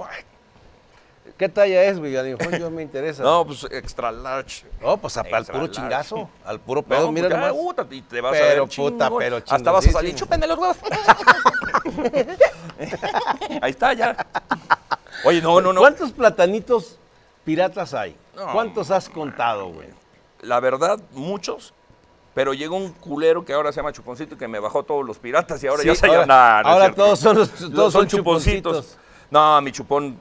[1.38, 2.14] ¿Qué talla es, güey?
[2.60, 3.22] Yo me interesa.
[3.24, 4.66] No, pues extra large.
[4.82, 5.72] No, pues al Extra puro large.
[5.74, 7.62] chingazo, al puro pedo, No, mira porque, ah, nomás.
[7.62, 8.70] puta, te vas Pero, a ver puta,
[9.06, 9.14] chingón.
[9.20, 10.78] pero Hasta vas a salir, chúpenme los huevos.
[13.62, 14.16] Ahí está, ya.
[15.24, 15.82] Oye, no, no, no.
[15.82, 16.98] ¿Cuántos platanitos
[17.44, 18.16] piratas hay?
[18.36, 19.88] No, ¿Cuántos has contado, güey?
[20.42, 21.74] La verdad, muchos.
[22.34, 25.18] Pero llegó un culero que ahora se llama Chuponcito y que me bajó todos los
[25.18, 26.62] piratas y ahora Sí, ya se ahora- llama.
[26.64, 28.76] no ahora todos son los- todos son chuponcitos.
[28.78, 28.98] chuponcitos.
[29.32, 30.18] No, mi chupón.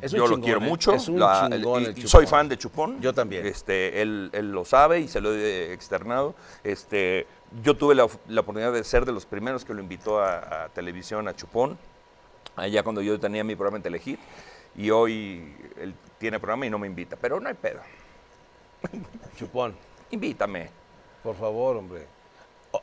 [0.00, 0.64] Es un yo lo quiero ¿eh?
[0.68, 0.92] mucho.
[0.92, 2.08] Es un la- chingón y- el y chupón.
[2.10, 3.00] soy fan de Chupón.
[3.00, 3.46] Yo también.
[3.46, 6.34] Este, él, él lo sabe y se lo he externado.
[6.64, 7.26] Este,
[7.62, 10.68] yo tuve la, la oportunidad de ser de los primeros que lo invitó a, a
[10.68, 11.78] televisión a Chupón,
[12.56, 14.20] allá cuando yo tenía mi programa en Telehit.
[14.76, 17.16] Y hoy él tiene programa y no me invita.
[17.16, 17.80] Pero no hay pedo.
[19.36, 19.74] Chupón,
[20.10, 20.68] Invítame.
[21.22, 22.06] por favor, hombre.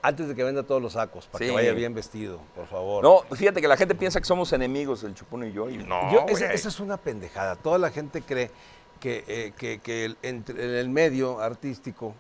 [0.01, 1.49] Antes de que venda todos los sacos, para Sí.
[1.49, 3.03] que vaya bien vestido, por favor.
[3.03, 5.69] No, fíjate que la gente piensa que somos enemigos, el Chupón y yo.
[5.69, 7.55] Y no, Yo- esa, es una pendejada.
[7.55, 8.51] Toda la gente cree
[8.99, 12.13] que, eh, que- que el- entre- en el medio artístico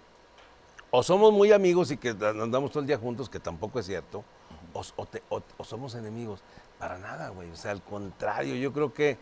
[0.91, 4.23] o somos muy amigos y que andamos todo el día juntos, que tampoco es cierto,
[4.73, 6.41] o, o te- o- o somos enemigos.
[6.79, 7.49] Para nada, güey.
[7.49, 9.17] O sea, al contrario, yo creo que,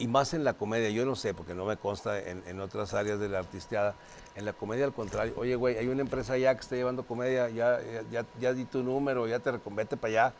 [0.00, 2.92] y más en la comedia, yo no sé, porque no me consta en, en otras
[2.94, 3.94] áreas de la artisteada,
[4.34, 7.48] en la comedia al contrario, oye, güey, hay una empresa ya que está llevando comedia,
[7.50, 10.34] ya, ya, ya, ya di tu número, ya te reconvete para allá.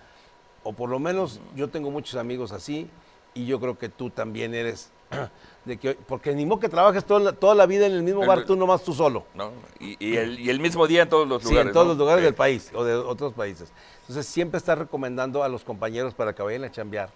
[0.64, 2.90] O por lo menos yo tengo muchos amigos así
[3.34, 4.90] y yo creo que tú también eres
[5.64, 8.24] de que, porque ni modo que trabajes toda la, toda la vida en el mismo
[8.26, 9.24] bar, tú nomás tú solo.
[9.34, 9.52] ¿no?
[9.78, 11.68] Y, y el, y el mismo día en todos los Sí, lugares.
[11.68, 11.92] en todos ¿no?
[11.92, 12.24] los lugares Sí.
[12.26, 13.72] del país o de otros países.
[14.02, 17.10] Entonces siempre está recomendando a los compañeros para que vayan a chambear,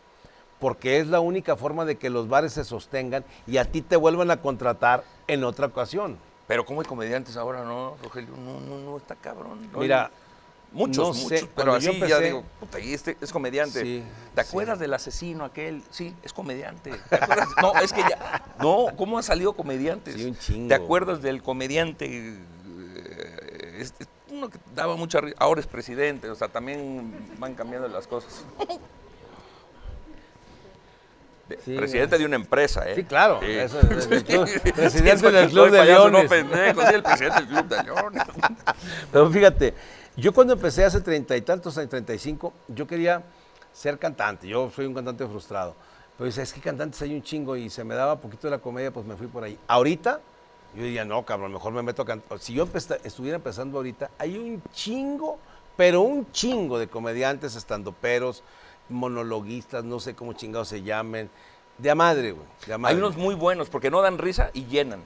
[0.64, 3.96] porque es la única forma de que los bares se sostengan y a ti te
[3.96, 6.16] vuelvan a contratar en otra ocasión.
[6.46, 8.34] Pero como hay comediantes ahora, ¿no, Rogelio?
[8.34, 9.68] No, no, no, está cabrón.
[9.70, 9.80] ¿no?
[9.80, 10.10] Mira,
[10.72, 13.82] Muchos, no muchos, sé, pero así yo ya digo, puta, y este es comediante.
[13.82, 14.02] Sí,
[14.34, 14.48] ¿Te sí.
[14.48, 15.82] acuerdas del asesino aquel?
[15.90, 16.92] Sí, es comediante.
[17.10, 17.48] ¿Te acuerdas?
[17.60, 20.14] No, es que ya, no, ¿cómo han salido comediantes?
[20.14, 20.68] Sí, un chingo.
[20.68, 22.06] ¿Te acuerdas del comediante?
[22.08, 27.86] eh, este, uno que daba mucha risa, ahora es presidente, o sea, también van cambiando
[27.86, 28.46] las cosas.
[31.64, 32.94] Sí, presidente de una empresa, ¿eh?
[32.94, 33.50] Sí, claro, Sí.
[33.50, 36.22] eso es del club- Sí, presidente del Club de Leones.
[36.24, 38.22] No, pendejo, sí, el presidente del Club de Leones.
[39.12, 39.74] Pero fíjate,
[40.16, 43.22] yo cuando empecé hace treinta y tantos años, 35, yo quería
[43.72, 44.48] ser cantante.
[44.48, 45.74] Yo soy un cantante frustrado.
[46.16, 48.58] Pero dice, es que cantantes hay un chingo y se me daba poquito de la
[48.58, 49.58] comedia, pues me fui por ahí.
[49.66, 50.20] Ahorita,
[50.74, 52.38] yo diría, no, cabrón, mejor me meto a cantar.
[52.38, 52.68] Si yo
[53.02, 55.38] estuviera empezando ahorita, hay un chingo,
[55.76, 58.44] pero un chingo de comediantes, estandoperos,
[58.88, 61.30] monologuistas, no sé cómo chingados se llamen.
[61.78, 62.46] De a madre, güey.
[62.66, 62.94] De a madre.
[62.94, 65.02] Hay unos muy buenos porque no dan risa y llenan.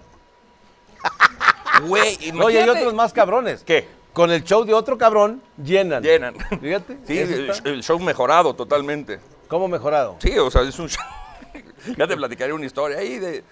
[1.86, 2.32] Güey.
[2.32, 3.62] No, y hay otros más cabrones.
[3.62, 3.86] ¿Qué?
[4.12, 6.02] Con el show de otro cabrón, llenan.
[6.02, 6.34] Llenan.
[6.60, 6.98] Fíjate.
[7.06, 7.18] Sí,
[7.64, 9.20] el, show mejorado totalmente.
[9.46, 10.16] ¿Cómo mejorado?
[10.18, 11.04] Sí, o sea, es un show.
[11.96, 13.44] ya te platicaré una historia ahí de,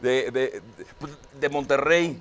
[0.00, 0.62] de, de,
[1.38, 2.18] de- Monterrey.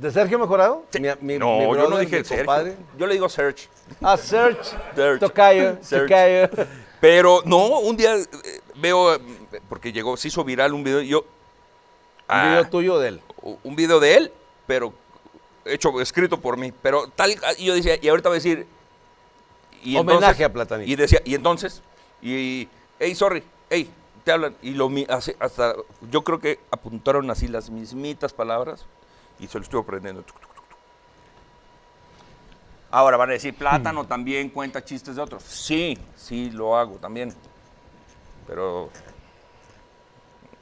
[0.00, 0.86] ¿De Sergio Mejorado?
[0.90, 1.00] Sí.
[1.00, 2.46] Mi, mi- no, mi yo no dije Sergio.
[2.46, 2.76] compadre.
[2.96, 3.68] Yo le digo Search.
[4.00, 4.74] Ah, Search.
[4.94, 5.20] Search.
[5.20, 5.76] Tocayo.
[5.82, 6.08] Search.
[6.08, 6.48] Tocayo.
[7.02, 8.26] Pero no, un día eh,
[8.76, 9.18] veo,
[9.68, 11.18] porque llegó, se hizo viral un video, yo.
[11.22, 11.26] Un
[12.28, 13.20] Ah, video tuyo de él.
[13.64, 14.32] un video de él,
[14.68, 14.94] pero
[15.64, 16.72] hecho, escrito por mí.
[16.80, 18.68] Pero tal, y yo decía, y ahorita voy a decir.
[19.82, 20.88] Y Homenaje a Platanito.
[20.88, 21.82] Y decía, y entonces,
[22.22, 22.68] y,
[23.00, 23.90] hey, sorry, hey,
[24.22, 24.54] te hablan.
[24.62, 24.88] Y lo,
[25.40, 25.74] hasta,
[26.08, 28.86] yo creo que apuntaron así las mismitas palabras
[29.40, 30.22] y se lo estuve aprendiendo.
[32.94, 35.42] Ahora van a decir, Plátano también cuenta chistes de otros.
[35.44, 37.32] Sí, sí, lo hago también.
[38.46, 38.90] Pero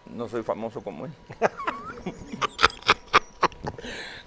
[0.07, 1.13] no soy famoso como él.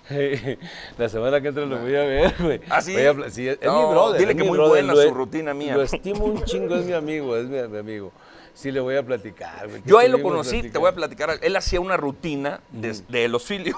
[0.97, 2.59] La semana que entra lo voy a ver, güey.
[2.69, 2.91] ¿Ah, sí?
[2.93, 4.19] Voy a pla- sí, es, mi brother.
[4.19, 5.75] dile es que mi muy brother, buena lo su rutina mía.
[5.75, 8.11] Lo estimo un chingo, es mi amigo, es mi, mi amigo.
[8.53, 9.67] Sí, le voy a platicar.
[9.67, 11.39] güey, Yo a él lo conocí, te voy a platicar.
[11.41, 13.75] Él hacía una rutina de, de los filios.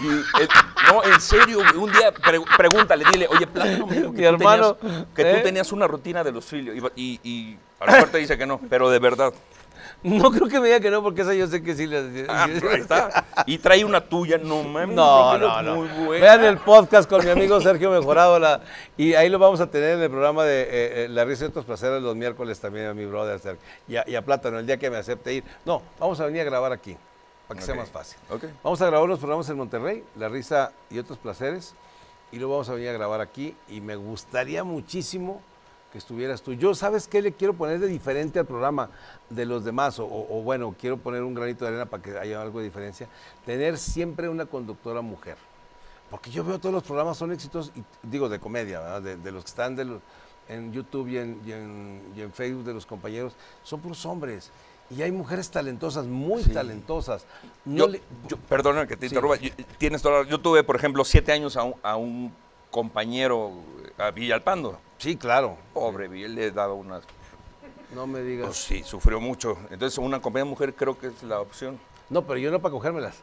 [0.00, 0.08] Y,
[0.42, 0.48] eh,
[0.88, 4.28] no, en serio, un día pre- pregúntale, dile, oye, Plátano me dijo que, Mi tú,
[4.28, 5.34] hermano, tenías, que ¿eh?
[5.36, 6.90] tú tenías una rutina de los filios.
[6.94, 9.32] Y, y, y a lo mejor te dice que no, pero de verdad.
[10.04, 12.44] No creo que me diga que no, porque esa yo sé que sí le Ah,
[12.44, 13.24] ahí está.
[13.46, 14.96] Y trae una tuya, no mames.
[14.96, 15.76] No, no, no.
[15.76, 16.24] Muy buena.
[16.24, 18.38] Vean el podcast con mi amigo Sergio Mejorado.
[18.38, 18.60] la-
[18.96, 20.68] y ahí lo vamos a tener en el programa de eh,
[21.04, 23.62] eh, La Risa y otros placeres los miércoles también a mi brother Sergio.
[23.86, 25.44] Y a, y a Plátano, el día que me acepte ir.
[25.64, 26.96] No, vamos a venir a grabar aquí,
[27.46, 28.18] para que sea más fácil.
[28.30, 28.44] Ok.
[28.64, 31.74] Vamos a grabar los programas en Monterrey, La Risa y otros placeres.
[32.32, 33.54] Y luego vamos a venir a grabar aquí.
[33.68, 35.40] Y me gustaría muchísimo
[35.92, 36.54] que estuvieras tú.
[36.54, 38.88] Yo, ¿sabes qué le quiero poner de diferente al programa
[39.28, 39.98] de los demás?
[39.98, 40.06] O,
[40.42, 43.06] bueno, quiero poner un granito de arena para que haya algo de diferencia.
[43.44, 45.36] Tener siempre una conductora mujer.
[46.10, 49.02] Porque yo veo todos los programas son éxitos, y, digo, de comedia, ¿verdad?
[49.02, 50.00] De, de los que están de los-
[50.48, 54.50] en YouTube y en, y en- y en Facebook de los compañeros, son puros hombres.
[54.90, 57.24] Y hay mujeres talentosas, muy talentosas.
[57.64, 59.14] No Yo, le- yo- perdona que te Sí.
[59.14, 59.36] interrumpa.
[59.36, 62.32] yo- tienes toda la- Yo tuve, por ejemplo, siete años a un, a un
[62.70, 63.52] compañero,
[63.98, 64.78] a Villalpando.
[65.02, 65.56] Sí, claro.
[65.74, 67.02] Pobre, Vill le daba unas
[67.94, 68.46] No me digas.
[68.46, 69.58] Pues sí, sufrió mucho.
[69.70, 71.78] Entonces, una compañía mujer creo que es la opción.
[72.08, 73.16] No, pero yo no para cogérmelas.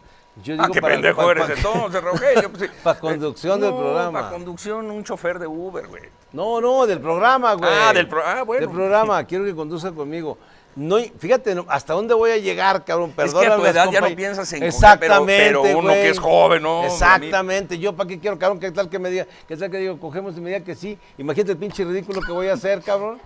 [0.43, 2.49] Yo Ah, qué pendejo pa- eres pa- entonces, Rogelio.
[2.51, 2.77] Pues, sí.
[2.83, 4.19] Pa' conducción del programa.
[4.21, 6.03] Para conducción, un chofer de Uber, güey.
[6.33, 7.69] No, no, del programa, güey.
[7.73, 8.67] Ah, del pro- ah, bueno.
[8.67, 10.37] Del programa, quiero que conduzca conmigo.
[10.79, 13.09] No, fíjate, no, hasta dónde voy a llegar, cabrón.
[13.09, 15.89] Es que a Perdóname tu edad ya no piensas en coger, Exactamente, pero- pero uno
[15.89, 16.01] güey.
[16.03, 16.85] que es joven, ¿no?
[16.85, 17.77] Exactamente.
[17.77, 18.61] Yo, ¿para qué quiero, cabrón?
[18.61, 19.27] ¿Qué tal que me diga?
[19.45, 20.97] ¿Qué tal que digo, cogemos y me diga que sí?
[21.17, 23.19] Imagínate el pinche ridículo que voy a hacer, cabrón.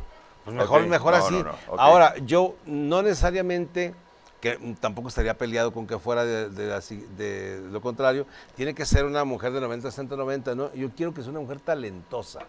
[0.43, 1.33] Pues mejor, mejor no, así.
[1.35, 1.75] no, no, ok.
[1.77, 3.93] Ahora, yo no necesariamente
[4.41, 6.81] que tampoco estaría peleado con que fuera de, de la
[7.15, 8.25] de lo contrario,
[8.55, 10.73] tiene que ser una mujer de 90, 190, ¿no?
[10.73, 12.41] Yo quiero que sea una mujer talentosa,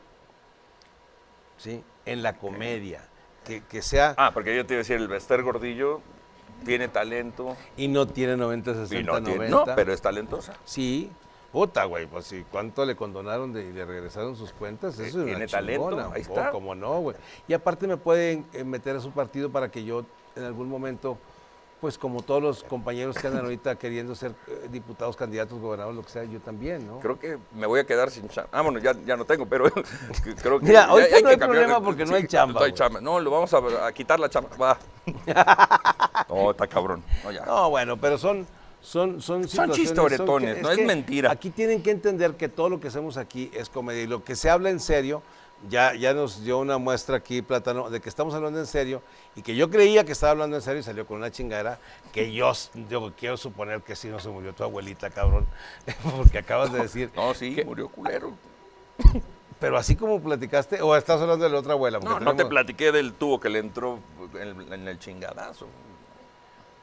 [1.57, 1.85] ¿sí?
[2.05, 3.03] En la comedia,
[3.45, 6.01] que, que sea, Ah, porque yo te iba a decir, el Bester Gordillo
[6.65, 7.57] tiene talento.
[7.77, 9.71] y no tiene 90, Y 60, no, tiene- 90.
[9.71, 10.55] no, pero es talentosa.
[10.65, 11.11] Sí,
[11.53, 14.95] puta, güey, pues sí, ¿cuánto le condonaron de- y le regresaron sus cuentas?
[14.95, 16.51] Eso es una tiene talento, chingona, ahí oh, está.
[16.51, 17.17] como no, güey.
[17.47, 20.05] Y aparte me pueden eh, meter a su partido para que yo
[20.37, 21.19] en algún momento,
[21.85, 26.03] pues como todos los compañeros que andan ahorita queriendo ser eh, diputados, candidatos, gobernadores, lo
[26.03, 26.99] que sea, yo también, ¿no?
[27.01, 28.49] Creo que me voy a quedar sin chamba.
[28.53, 29.71] Ah, bueno, ya, ya no tengo, pero
[30.43, 30.65] creo que.
[30.65, 33.03] Mira, no hay cambiar- problema porque no hay chamba, No hay chamba.
[33.03, 34.49] No, lo vamos a, a quitar la chamba.
[34.57, 34.79] Va.
[36.31, 37.03] No, está cabrón.
[37.23, 37.45] No, ya.
[37.45, 38.47] No, bueno, pero son
[38.81, 41.31] son son situaciones, chistoretones, que- no es mentira.
[41.31, 44.37] Aquí tienen que entender que todo lo que hacemos aquí es comedia y lo que
[44.37, 45.23] se habla en serio
[45.69, 49.03] ya ya nos dio una muestra aquí Plátano de que estamos hablando en serio
[49.37, 51.79] y que yo creía que estaba hablando en serio y salió con una chingadera
[52.13, 52.53] que yo,
[53.19, 55.47] quiero suponer que sí no se murió tu abuelita, cabrón,
[56.17, 58.33] porque acabas de decir, No, sí, murió culero.
[59.59, 62.37] pero así como platicaste o estás hablando de la otra abuela, No, Porque no te
[62.39, 63.99] tenemos- platiqué del tubo que le entró
[64.35, 65.67] en el, en el chingadazo.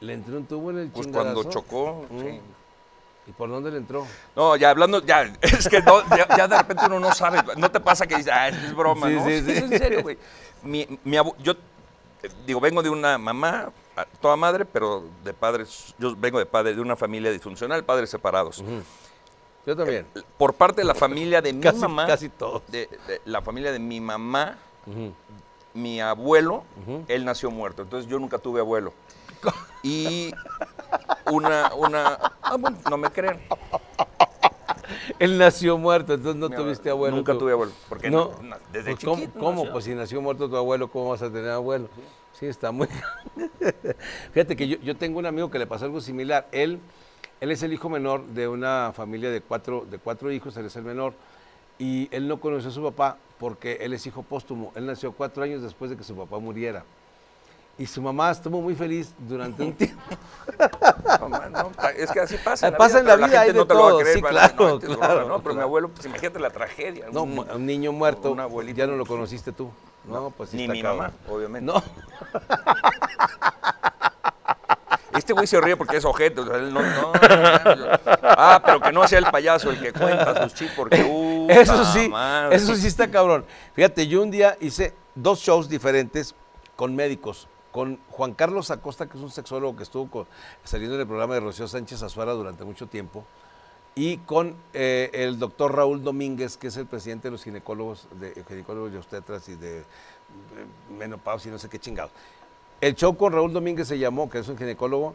[0.00, 1.34] le entró un tubo en el Pues chingadazo.
[1.34, 2.20] cuando chocó, Mm.
[2.20, 2.40] sí.
[3.26, 4.06] ¿Y por dónde le entró?
[4.34, 7.70] No, ya hablando, ya, es que no, ya, ya de repente uno no sabe, no
[7.70, 9.24] te pasa que dices, ah, es broma, Sí, ¿no?
[9.26, 9.50] sí, Sí, sí.
[9.52, 10.18] es en serio, güey.
[10.62, 11.52] Mi, mi abu- yo,
[12.22, 13.70] eh, digo, vengo de una mamá,
[14.20, 18.62] toda madre, pero de padres, yo vengo de padre, de una familia disfuncional, padres separados.
[19.64, 20.04] Yo también.
[20.36, 22.62] Por parte de la familia de mi Casi- mamá, casi todos.
[22.68, 24.56] de, de la familia de mi mamá,
[25.74, 26.64] mi abuelo,
[27.08, 28.92] él nació muerto, entonces yo nunca tuve abuelo.
[29.82, 30.32] Y
[31.30, 33.40] una, una, ah, bueno, no me creen.
[35.18, 37.16] Él nació muerto, entonces no Mi tuviste abuelo.
[37.16, 37.40] Nunca tú.
[37.40, 39.56] tuve abuelo, porque no, no- desde pues, ¿cómo- chiquito ¿Cómo?
[39.60, 39.72] nació.
[39.72, 41.88] Pues si nació muerto tu abuelo, ¿cómo vas a tener abuelo?
[42.38, 42.88] Sí, está muy...
[44.32, 46.46] Fíjate que yo, yo tengo un amigo que le pasó algo similar.
[46.52, 46.80] Él,
[47.40, 50.76] él es el hijo menor de una familia de cuatro, de cuatro hijos, él es
[50.76, 51.14] el menor.
[51.78, 54.72] Y él no conoció a su papá porque él es hijo póstumo.
[54.76, 56.84] Él nació cuatro años después de que su papá muriera.
[57.82, 60.00] Y su mamá estuvo muy feliz durante un tiempo.
[61.28, 62.68] Man, no, es que así pasa.
[62.68, 64.02] en la Pasa vida, en la vida, hay gente de no te lo va a
[64.02, 65.42] creer, sí, claro, no, claro, ¿no?
[65.42, 67.06] Pero mi abuelo, pues imagínate la tragedia.
[67.10, 68.78] No, un- un niño muerto, un abuelito.
[68.78, 69.68] ya no lo conociste tú.
[70.04, 71.72] No, pues sí Ni mi mamá, obviamente.
[71.72, 71.82] No,
[75.16, 76.40] Este güey se ríe porque es ojete.
[76.40, 77.12] o sea, él no, no, no,
[78.22, 81.02] ah, pero que no sea el payaso el que cuenta sus chistes porque.
[81.12, 82.54] Uh, eso sí, madre.
[82.54, 83.44] eso sí está cabrón.
[83.74, 86.34] Fíjate, yo un día hice dos shows diferentes
[86.76, 87.48] con médicos.
[87.72, 90.26] Con Juan Carlos Acosta, que es un sexólogo que estuvo con-
[90.62, 93.24] saliendo en el programa de Rocío Sánchez Azuara durante mucho tiempo.
[93.94, 98.42] Y con eh, el doctor Raúl Domínguez, que es el presidente de los ginecólogos, de
[98.46, 99.84] ginecólogos y obstetras y de, de
[100.96, 102.12] menopausia y no sé qué chingados.
[102.80, 105.14] El show con Raúl Domínguez se llamó, que es un ginecólogo,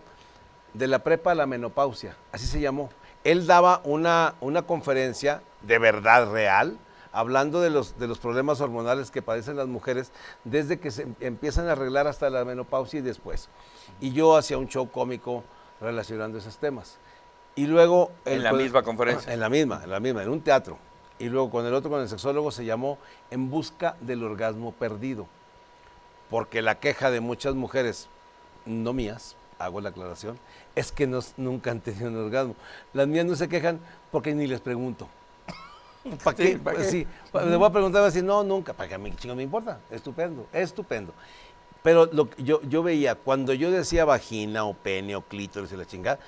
[0.74, 2.90] de la prepa a la menopausia, así se llamó.
[3.24, 6.78] Él daba una, una conferencia de verdad real,
[7.12, 10.12] hablando de los, de los problemas hormonales que padecen las mujeres
[10.44, 13.50] desde que se em- empiezan a arreglar hasta la menopausia y después.
[14.00, 15.44] Y yo hacía un show cómico
[15.82, 16.98] relacionando esos temas.
[17.56, 18.12] Y luego...
[18.26, 19.34] En la misma conferencia.
[19.34, 20.78] En la misma, en la misma, en un teatro.
[21.20, 23.00] Y luego con el otro, con el sexólogo, se llamó
[23.32, 25.28] En busca del orgasmo perdido
[26.30, 28.10] porque la queja de muchas mujeres,
[28.66, 30.38] no mías, hago la aclaración,
[30.76, 32.56] es que nos- nunca han tenido un orgasmo.
[32.94, 33.80] Las mías no se quejan
[34.12, 35.08] porque ni les pregunto.
[36.24, 36.58] ¿Para Sí, qué?
[36.58, 36.92] ¿para Pues qué?
[36.92, 39.80] sí, le voy a preguntar así, no, nunca, para que a mí chingo me importa,
[39.90, 41.14] estupendo, estupendo.
[41.84, 45.78] Pero lo, que yo, yo veía, cuando yo decía vagina o pene o clítoris y
[45.78, 46.20] la chingada,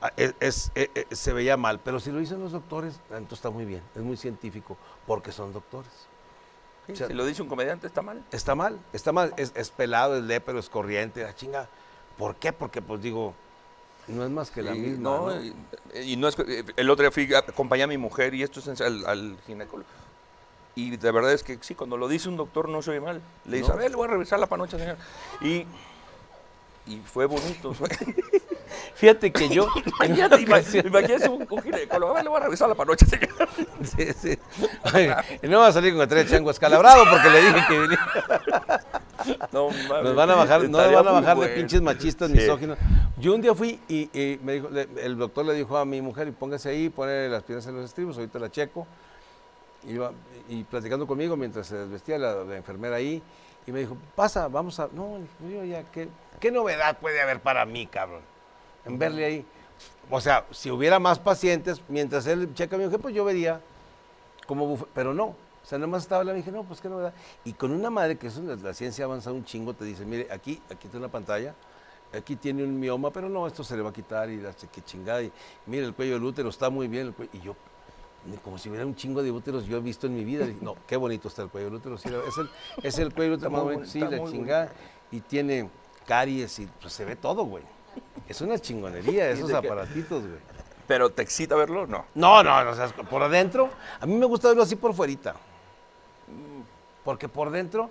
[0.00, 1.80] ah, es- es- eh, eh, se veía mal.
[1.80, 4.76] Pero si lo dicen los doctores, entonces está muy bien, es muy científico,
[5.06, 5.90] porque son doctores.
[6.86, 8.22] Sí, o sea, si lo dice un comediante, está mal.
[8.30, 11.68] Está mal, está mal, es, es pelado, es lépero, es corriente, la chinga.
[12.16, 12.52] ¿Por qué?
[12.52, 13.34] Porque pues digo,
[14.10, 15.02] no es más que la Y, misma.
[15.02, 15.42] no, ¿no?
[15.42, 15.54] Y,
[15.94, 16.36] y no es
[16.76, 19.88] el otro día fui a acompañar a mi mujer y esto es al, al ginecólogo.
[20.76, 23.20] Y de verdad es que sí, cuando lo dice un doctor no se oye mal.
[23.44, 23.74] Le dice, No.
[23.74, 24.96] a ver, le voy a revisar la panocha, señor.
[25.40, 25.66] Y,
[26.86, 27.74] y fue bonito.
[28.94, 29.66] Fíjate que yo.
[30.04, 33.06] Imagínate, imagínate un, un ginecólogo, le voy a revisar la panocha.
[33.82, 34.38] Sí, sí.
[34.92, 35.10] Ay,
[35.42, 37.98] y no va a salir con el tren chango escalabrado porque le dije que venía.
[39.52, 39.68] No,
[40.02, 41.54] Nos van a bajar, no van a bajar de bueno.
[41.54, 42.36] pinches machistas, Sí.
[42.38, 42.78] misóginos.
[43.18, 46.00] Yo un día fui y, y me dijo, le- el doctor le dijo a mi
[46.00, 48.86] mujer, y póngase ahí, pone las piernas en los estribos, ahorita la checo.
[49.86, 50.12] Iba,
[50.48, 53.22] y platicando conmigo mientras se desvestía la, la enfermera ahí,
[53.66, 54.88] y me dijo, pasa, vamos a.
[54.92, 55.18] No,
[55.50, 56.08] yo ya, ¿qué,
[56.38, 58.20] ¿qué novedad puede haber para mí, cabrón?
[58.84, 59.46] En verle ahí.
[60.10, 63.60] O sea, si hubiera más pacientes, mientras él checa, dijo, pues yo vería
[64.46, 65.26] como bufe- pero no.
[65.62, 67.12] O sea, nada más estaba y dije, no, pues qué novedad.
[67.44, 70.26] Y con una madre que es una- la ciencia avanza un chingo, te dice, mire,
[70.32, 71.54] aquí, aquí tiene una pantalla,
[72.12, 74.82] aquí tiene un mioma, pero no, esto se le va a quitar y la qué
[74.82, 75.22] chingada.
[75.22, 75.30] Y
[75.66, 77.08] mire, el cuello del útero está muy bien.
[77.08, 77.54] el cuello- y yo,
[78.42, 80.44] como si hubiera un chingo de úteros yo he visto en mi vida.
[80.46, 81.96] Dije, no, qué bonito está el cuello del útero.
[81.98, 82.50] sí, es, el,
[82.82, 84.72] es el cuello del útero Está más muy bonito, sí, la está chingada.
[85.12, 85.70] Y tiene
[86.06, 87.62] caries y pues, se ve todo, güey.
[88.28, 90.38] Es una chingonería esos aparatitos, güey.
[90.86, 91.86] Pero ¿te excita verlo?
[91.86, 92.06] No.
[92.14, 93.70] No, no, no, o sea, por adentro,
[94.00, 95.34] a mí me gusta verlo así por fuerita.
[97.04, 97.90] Porque por dentro,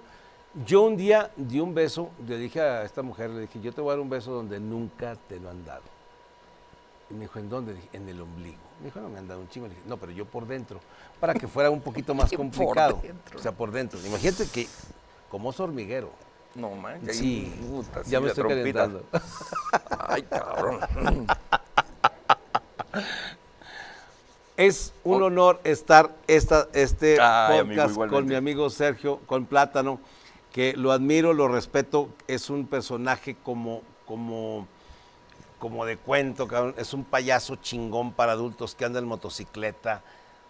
[0.65, 3.81] yo un día di un beso, le dije a esta mujer, le dije, yo te
[3.81, 5.83] voy a dar un beso donde nunca te lo han dado.
[7.09, 7.73] Y me dijo, ¿en dónde?
[7.73, 8.57] Dije, en el ombligo.
[8.79, 9.67] Me dijo, no, me han dado un chingo.
[9.67, 10.79] Le dije, no, pero yo por dentro,
[11.19, 12.99] para que fuera un poquito más Por complicado.
[13.01, 13.39] dentro.
[13.39, 13.99] O sea, por dentro.
[14.05, 14.67] Imagínate que,
[15.29, 16.11] como es hormiguero,
[16.55, 16.99] No, man.
[17.07, 18.79] ahí, Sí, puta, sí, ya me estoy trompita.
[18.87, 19.05] calentando.
[20.07, 20.79] Ay, cabrón.
[24.57, 30.01] Es un honor estar esta, este Ay, podcast con mi amigo Sergio, con Plátano,
[30.51, 34.67] que lo admiro, lo respeto, es un personaje como, como,
[35.59, 36.75] como de cuento, cabrón.
[36.77, 40.01] es un payaso chingón para adultos que anda en motocicleta.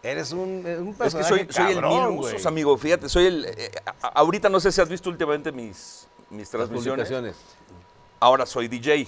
[0.01, 2.47] Eres un, un Es que personaje soy, soy el cabrón, mil usos, güey.
[2.47, 2.77] amigo.
[2.77, 3.45] Fíjate, soy el.
[3.45, 3.71] eh,
[4.13, 7.11] ahorita no sé si has visto últimamente mis, mis transmisiones.
[8.19, 9.07] Ahora soy DJ.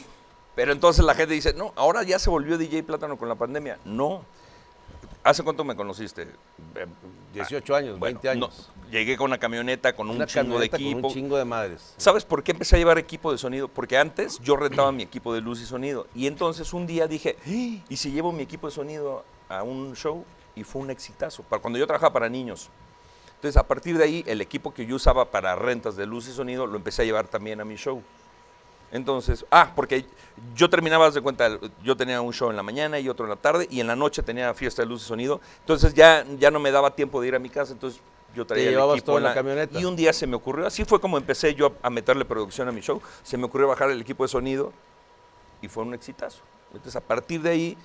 [0.54, 3.80] Pero entonces la gente dice, no, ahora ya se volvió DJ Plátano con la pandemia.
[3.86, 4.26] No.
[5.24, 6.24] ¿Hace cuánto me conociste?
[6.76, 6.88] Eh,
[7.34, 8.70] 18 años, bueno, 20 años.
[8.84, 11.08] no, llegué con una camioneta, con un Una chingo de con equipo.
[11.08, 11.94] un chingo de madres.
[11.98, 13.68] ¿Sabes por qué empecé a llevar equipo de sonido?
[13.68, 16.08] Porque antes yo rentaba mi equipo de luz y sonido.
[16.16, 17.86] Y entonces un día dije, "¡Ah!
[17.88, 20.26] ¿y si llevo mi equipo de sonido a un show?
[20.56, 21.44] Y fue un exitazo.
[21.44, 22.70] Para cuando yo trabajaba para niños.
[23.36, 26.32] Entonces, a partir de ahí, el equipo que yo usaba para rentas de luz y
[26.32, 28.04] sonido lo empecé a llevar también a mi show.
[28.92, 30.06] Entonces, ah, porque
[30.54, 31.50] yo terminaba, de cuenta,
[31.82, 33.96] yo tenía un show en la mañana y otro en la tarde, y en la
[33.96, 35.40] noche tenía fiesta de luz y sonido.
[35.62, 38.02] Entonces ya, ya no me daba tiempo de ir a mi casa, entonces
[38.36, 39.80] yo traía el equipo todo en la camioneta.
[39.80, 42.68] Y un día se me ocurrió, así fue como empecé yo a, a meterle producción
[42.68, 44.74] a mi show, se me ocurrió bajar el equipo de sonido
[45.62, 46.42] y fue un exitazo.
[46.74, 47.78] Entonces a partir de ahí,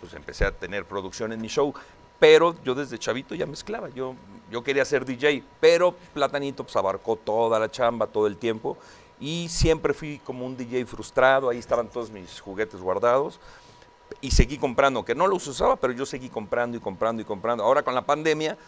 [0.00, 1.72] pues empecé a tener producción en mi show.
[2.18, 4.14] Pero yo desde chavito ya mezclaba, yo,
[4.50, 8.76] yo quería ser DJ, pero Platanito pues abarcó toda la chamba, todo el tiempo,
[9.20, 13.38] y siempre fui como un DJ frustrado, ahí estaban todos mis juguetes guardados,
[14.20, 17.62] y seguí comprando, que no los usaba, pero yo seguí comprando y comprando y comprando.
[17.62, 18.58] Ahora con la pandemia,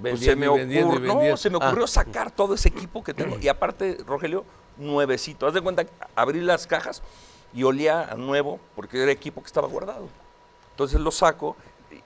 [0.00, 1.66] pues se me, Vendiendo vendiendo ocurrió, no, se me Ah.
[1.66, 4.44] ocurrió sacar todo ese equipo que tengo, y aparte, Rogelio,
[4.76, 5.84] nuevecito, haz de cuenta,
[6.14, 7.02] abrí las cajas
[7.52, 10.08] y olía a nuevo, porque era equipo que estaba guardado.
[10.80, 11.56] Entonces lo saco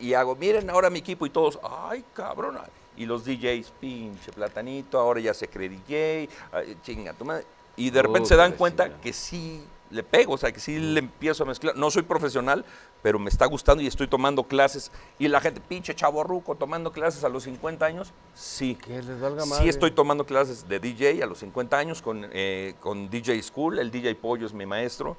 [0.00, 2.58] y hago, miren ahora mi equipo y todos, ay cabrón.
[2.96, 7.44] Y los DJs, pinche platanito, ahora ya se cree DJ, ay, chinga tu madre.
[7.76, 10.98] Y de repente se dan cuenta que sí le pego, o sea, que sí le
[10.98, 11.76] empiezo a mezclar.
[11.76, 12.64] No soy profesional,
[13.00, 14.90] pero me está gustando y estoy tomando clases.
[15.20, 18.74] Y la gente, pinche chavo ruco, tomando clases a los 50 años, sí.
[18.74, 19.68] Que les valga Sí madre.
[19.68, 23.92] estoy tomando clases de DJ a los 50 años con, eh, con DJ School, el
[23.92, 25.16] DJ Pollo es mi maestro.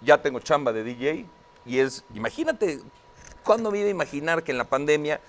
[0.00, 1.26] Ya tengo chamba de DJ
[1.66, 2.80] y es, imagínate,
[3.44, 5.20] ¿cuándo me iba a imaginar que en la pandemia,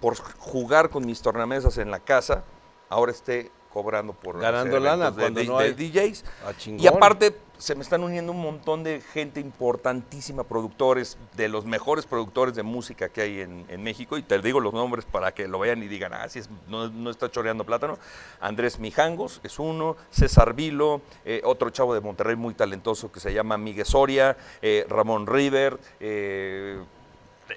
[0.00, 2.44] por jugar con mis tornamesas en la casa,
[2.88, 6.24] ahora esté cobrando por Ganando lana de, cuando de- no de hay- DJs?
[6.58, 6.84] Chingón.
[6.84, 12.06] Y aparte, se me están uniendo un montón de gente importantísima, productores, de los mejores
[12.06, 14.18] productores de música que hay en, México.
[14.18, 16.88] Y te digo los nombres para que lo vean y digan, ah, sí, es- no,
[16.88, 17.98] no está choreando plátano.
[18.40, 23.32] Andrés Mijangos es uno, César Vilo, eh, otro chavo de Monterrey muy talentoso que se
[23.32, 26.78] llama Miguel Soria, eh, Ramón River, eh,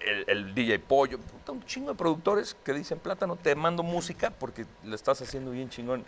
[0.06, 4.66] el, el DJ Pollo, un chingo de productores que dicen, plátano, te mando música porque
[4.84, 6.06] lo estás haciendo bien chingón.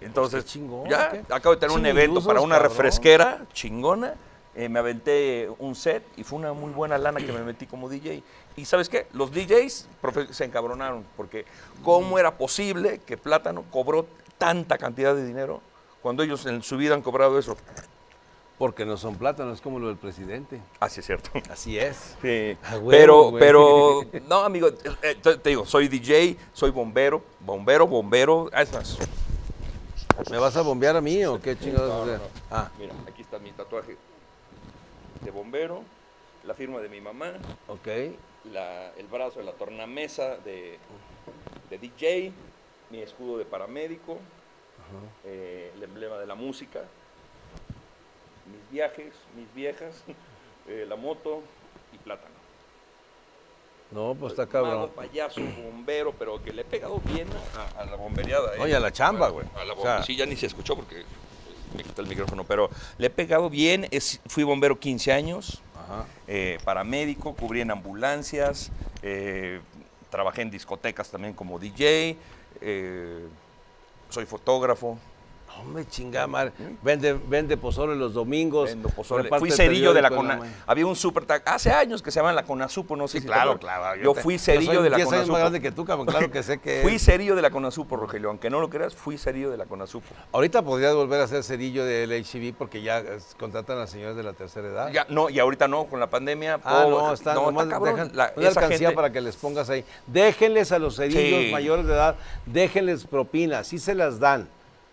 [0.00, 2.70] Entonces, Qué chingón, ya qué acabo de tener un evento chinguzos, para una cabrón.
[2.72, 4.14] refresquera chingona.
[4.54, 7.88] eh, me aventé un set y fue una muy buena lana que me metí como
[7.88, 8.22] DJ.
[8.56, 9.06] Y ¿sabes qué?
[9.12, 9.86] Los DJs
[10.30, 11.44] se encabronaron porque
[11.84, 14.06] ¿cómo era posible que Plátano cobró
[14.38, 15.60] tanta cantidad de dinero
[16.02, 17.56] cuando ellos en su vida han cobrado eso?
[18.58, 20.60] Porque no son plátanos, es como lo del presidente.
[20.80, 21.30] Así es cierto.
[21.50, 22.16] Así es.
[22.20, 23.40] Sí, A huevo, pero, güey.
[23.40, 24.68] pero, no, amigo,
[25.02, 28.50] eh, te, te digo, soy DJ, soy bombero, bombero, bombero.
[28.52, 28.98] ah, Es más,
[30.30, 31.90] ¿Me vas a bombear a mí o qué chingados?
[31.90, 32.30] No, no, no.
[32.50, 33.98] Ah, mira, aquí está mi tatuaje
[35.24, 35.84] de bombero,
[36.42, 37.88] la firma de mi mamá, ok.
[38.44, 40.80] la- el brazo de la tornamesa de,
[41.68, 44.22] de DJ, mi escudo de paramédico,
[45.22, 46.90] eh, el emblema de la música,
[48.44, 50.04] mis viajes, mis viejas,
[50.66, 51.48] eh, la moto
[51.90, 52.49] y plátano.
[53.90, 54.90] No, pues está Mago, cabrón.
[54.94, 57.26] payaso, bombero, pero que le he pegado bien
[57.76, 58.54] a, a la bombereada.
[58.54, 58.60] ¿eh?
[58.60, 59.46] Oye, a la chamba, güey.
[59.56, 62.08] A la O sea- bombe- sí, ya ni se escuchó porque pues, me quita el
[62.08, 63.88] micrófono, pero le he pegado bien.
[63.90, 66.06] Es, fui bombero 15 años, Ajá.
[66.28, 68.70] eh, paramédico, cubrí en ambulancias,
[69.02, 69.60] eh,
[70.10, 72.16] trabajé en discotecas también como DJ,
[72.60, 73.26] eh,
[74.08, 74.98] soy fotógrafo.
[75.58, 76.52] Hombre, chingada madre.
[76.82, 78.70] Vende, vende pozole los domingos.
[78.70, 79.28] Vendo pozole.
[79.38, 80.50] Fui cerillo de la periódico en CONA.
[80.50, 81.24] ma- Había un super.
[81.44, 84.00] Hace años que se llama la CONASUPO, no sé Sí, si claro, claro.
[84.02, 85.32] Yo te- fui cerillo soy de la 10 años CONASUPO.
[85.32, 86.06] más grande que tú, cabrón.
[86.06, 86.80] Claro que sé que.
[86.82, 88.28] Fui cerillo de la CONASUPO, Rogelio.
[88.30, 90.06] Aunque no lo creas, fui cerillo de la CONASUPO.
[90.32, 93.02] Ahorita podrías volver a ser cerillo del HCB porque ya
[93.38, 94.90] contratan a señores de la tercera edad.
[94.92, 96.60] Ya, no, y ahorita no, con la pandemia.
[96.64, 99.36] Ah, no, está, no, nomás está dejan La- una esa alcancía gente- para que les
[99.36, 99.84] pongas ahí.
[100.06, 101.52] Déjenles a los cerillos Sí.
[101.52, 104.48] mayores de edad, déjenles propinas, sí se las dan.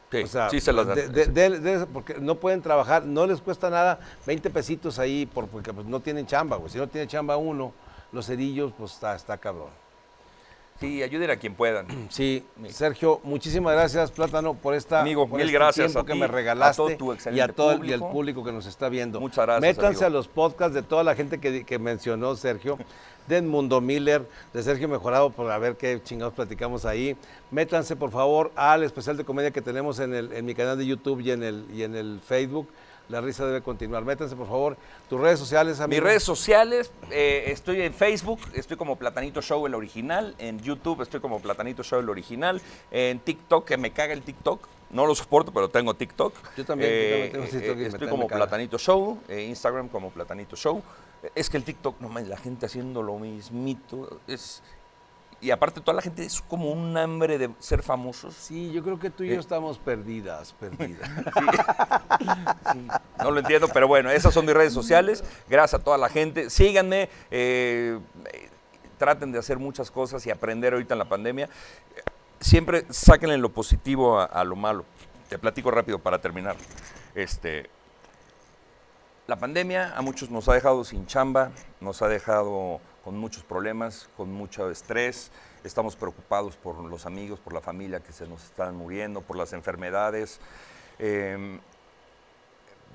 [0.10, 0.96] Sí, O sea, sí se las dan.
[0.96, 5.26] de- de- de- de- porque no pueden trabajar, no les cuesta nada, 20 pesitos ahí,
[5.26, 6.70] por- porque pues, no tienen chamba, güey.
[6.72, 7.74] Si no tiene chamba uno,
[8.14, 9.70] los cerillos, pues está, está cabrón.
[10.80, 11.88] Sí, ayuden a quien puedan.
[12.10, 16.14] Sí, Sergio, muchísimas gracias, Plátano, por esta Amigo, por mil este gracias tiempo a que
[16.14, 18.12] ti, me a regalaste todo tu y excelente a todo el, y al público.
[18.12, 19.20] público que nos está viendo.
[19.20, 20.06] Muchas gracias, Métanse amigo.
[20.06, 22.78] a los podcasts de toda la gente que, que mencionó Sergio,
[23.28, 27.18] de Mundo Miller, de Sergio Mejorado, por a ver qué chingados platicamos ahí.
[27.52, 30.86] Métanse, por favor, al especial de comedia que tenemos en, el, en mi canal de
[30.86, 32.70] YouTube y en el, y en el Facebook.
[33.10, 34.04] La risa debe continuar.
[34.04, 34.78] Métanse, por favor.
[35.10, 36.02] Tus redes sociales, amigo.
[36.02, 41.02] Mis redes sociales, eh, estoy en Facebook, estoy como Platanito Show el original, en YouTube
[41.02, 45.16] estoy como Platanito Show el original, en TikTok, que me caga el TikTok, no lo
[45.16, 46.34] soporto, pero tengo TikTok.
[46.58, 48.28] Yo también, yo también tengo TikTok y me- estoy como.
[48.28, 50.82] Platanito Show, eh, Instagram como Platanito Show.
[51.34, 54.62] Es que el TikTok, no mames, la gente haciendo lo mismito, es...
[55.40, 58.34] Y aparte toda la gente es como un hambre de ser famosos.
[58.34, 59.40] Sí, yo creo que tú y yo Eh.
[59.40, 61.10] estamos perdidas, perdidas.
[62.74, 62.88] Sí,
[63.22, 65.24] no lo entiendo, pero bueno, esas son mis redes sociales.
[65.48, 66.50] Gracias a toda la gente.
[66.50, 68.00] Síganme, eh,
[68.98, 71.50] traten de hacer muchas cosas y aprender ahorita en la pandemia.
[72.40, 74.86] Siempre sáquenle lo positivo a, a lo malo.
[75.30, 76.56] Te platico rápido para terminar.
[77.14, 77.70] Este,
[79.28, 84.10] la pandemia a muchos nos ha dejado sin chamba, nos ha dejado con muchos problemas,
[84.18, 85.32] con mucho estrés.
[85.64, 89.54] Estamos preocupados por los amigos, por la familia que se nos están muriendo, por las
[89.54, 90.42] enfermedades.
[91.00, 91.58] Em,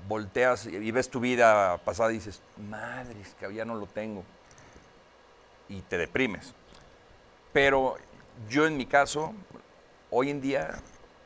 [0.07, 4.23] volteas y ves tu vida pasada y dices, madre, es que ya no lo tengo.
[5.67, 6.53] Y te deprimes.
[7.51, 7.95] Pero
[8.47, 9.33] yo en mi caso,
[10.11, 10.75] hoy en día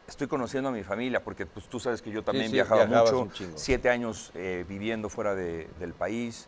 [0.07, 3.11] estoy conociendo a mi familia, porque pues tú sabes que yo también sí, viajaba viajabas
[3.11, 6.47] mucho, siete años eh, viviendo fuera de- del país.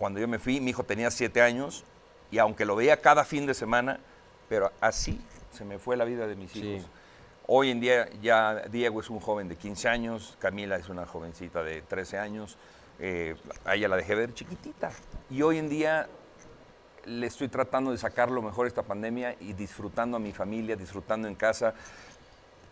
[0.00, 1.84] Cuando yo me fui, mi hijo tenía siete años,
[2.30, 4.00] y aunque lo veía cada fin de semana,
[4.48, 5.20] pero así
[5.52, 6.60] se me fue la vida de mis Sí.
[6.60, 6.88] hijos.
[7.46, 11.62] Hoy en día ya Diego es un joven de 15 años, Camila es una jovencita
[11.62, 12.56] de 13 años,
[12.98, 13.36] eh,
[13.66, 14.90] a ella la dejé ver chiquitita.
[15.28, 16.08] Y hoy en día
[17.04, 21.28] le estoy tratando de sacar lo mejor esta pandemia y disfrutando a mi familia, disfrutando
[21.28, 21.74] en casa.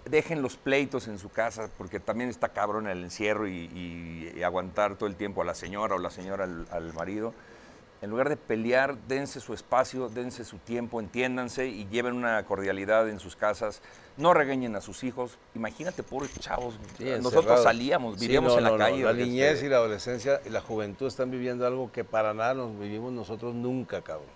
[0.04, 4.42] Dejen los pleitos en su casa, porque también está cabrón el encierro y, y- y
[4.42, 7.34] aguantar todo el tiempo a la señora o la señora al, al marido.
[8.00, 13.08] En lugar de pelear, dense su espacio, dense su tiempo, entiéndanse y lleven una cordialidad
[13.08, 13.82] en sus casas.
[14.16, 15.36] No regañen a sus hijos.
[15.56, 16.78] Imagínate, pobres chavos.
[16.96, 18.78] Sí, Nosotros salíamos, Sí, vivíamos no, en la no.
[18.78, 19.02] calle.
[19.02, 22.54] La este, niñez y la adolescencia y la juventud están viviendo algo que para nada
[22.54, 24.26] nos vivimos nosotros nunca, cabrón.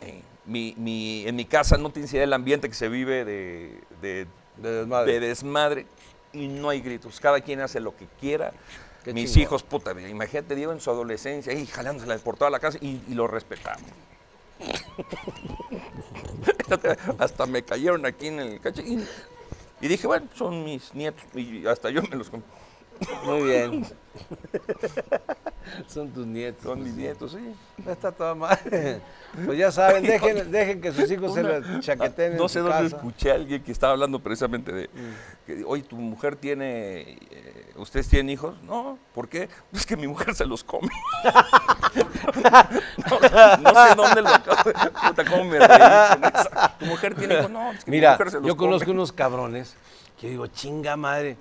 [0.44, 4.26] Mi, mi- en mi casa no tienes idea del ambiente que se vive de, de,
[4.56, 5.12] De desmadre.
[5.12, 5.86] de desmadre
[6.32, 7.20] y no hay gritos.
[7.20, 8.52] Cada quien hace lo que quiera.
[9.04, 12.78] Qué Mis hijos, puta, imagínate Diego en su adolescencia, ahí jalándosela por toda la casa
[12.80, 13.82] y, y lo respetamos.
[17.18, 19.04] hasta me cayeron aquí en el caché y,
[19.80, 22.30] y dije, bueno, son mis nietos y hasta yo me los
[23.24, 23.86] Muy bien.
[25.86, 26.62] Son tus nietos.
[26.64, 27.54] son mis nietos, sí.
[27.88, 29.00] Está toda madre.
[29.46, 32.58] Pues ya saben, dejen, dejen que sus hijos se Una- la chaqueten No en sé
[32.58, 32.96] su dónde casa.
[32.96, 34.90] escuché a alguien que estaba hablando precisamente de,
[35.46, 38.54] que, oye, ¿tu mujer tiene, eh, ustedes tienen hijos?
[38.64, 39.48] No, ¿por qué?
[39.70, 40.88] Pues que mi mujer se los come.
[42.42, 44.74] no, no sé dónde lo acabo de...
[45.08, 45.78] Puta, cómo me reí.
[46.80, 47.50] ¿Tu mujer tiene hijos?
[47.50, 48.98] No, es que mi Mira, mujer se los yo conozco come.
[48.98, 49.74] unos cabrones
[50.20, 51.36] que digo, chinga madre,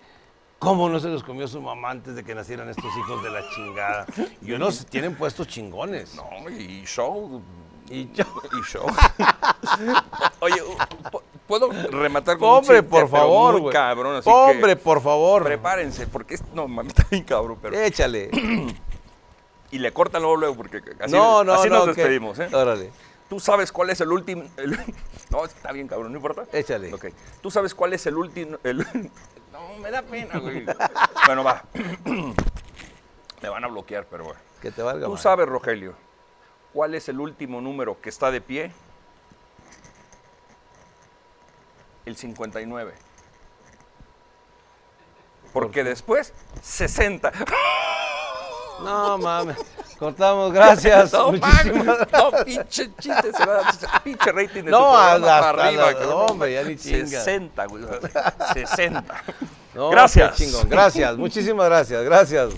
[0.61, 3.41] ¿cómo no se los comió su mamá antes de que nacieran estos hijos de la
[3.49, 4.05] chingada?
[4.43, 6.13] Y unos tienen puestos chingones.
[6.15, 7.41] No, y show.
[7.89, 8.07] Y
[8.65, 8.85] show.
[10.39, 10.61] Oye,
[11.11, 15.01] ¿pu- ¿puedo rematar con un Hombre, chiste, por favor, muy cabrón, así Hombre, que por
[15.01, 15.43] favor.
[15.43, 17.77] prepárense, porque es, no, mami, está bien cabrón, pero...
[17.77, 18.29] Échale.
[19.71, 21.85] Y le cortan luego, luego, porque así, no, no, así no.
[21.85, 22.49] nos despedimos, ¿eh?
[22.53, 22.91] Órale,
[23.29, 24.43] ¿Tú sabes cuál es el último?
[24.57, 24.77] el-
[25.29, 26.43] No, está bien, cabrón, no importa.
[26.51, 26.93] échale.
[26.93, 27.05] Ok.
[27.41, 28.57] ¿Tú sabes cuál es el último?
[28.63, 28.85] el-
[29.69, 30.65] No, me da pena, güey.
[31.25, 31.63] bueno, va.
[33.41, 34.39] me van a bloquear, pero bueno.
[34.61, 35.95] Que te valga ¿Tú sabes, Rogelio,
[36.73, 38.71] cuál es el último número que está de pie?
[42.05, 42.93] El 59.
[45.53, 47.31] Porque después, 60.
[48.83, 49.57] No, mames.
[50.01, 51.13] Cortamos, gracias.
[51.13, 55.41] No, mames, no, pinche chiste, se va a dar pinche rating de No, programa hasta-
[55.53, 55.83] para arriba.
[55.89, 56.25] hasta- cabrón.
[56.31, 57.05] hombre, ya ni chinga.
[57.05, 57.83] 60, güey.
[58.53, 59.03] 60.
[59.75, 60.35] No, Gracias.
[60.37, 60.67] chingón.
[60.67, 62.49] Gracias, muchísimas gracias, gracias.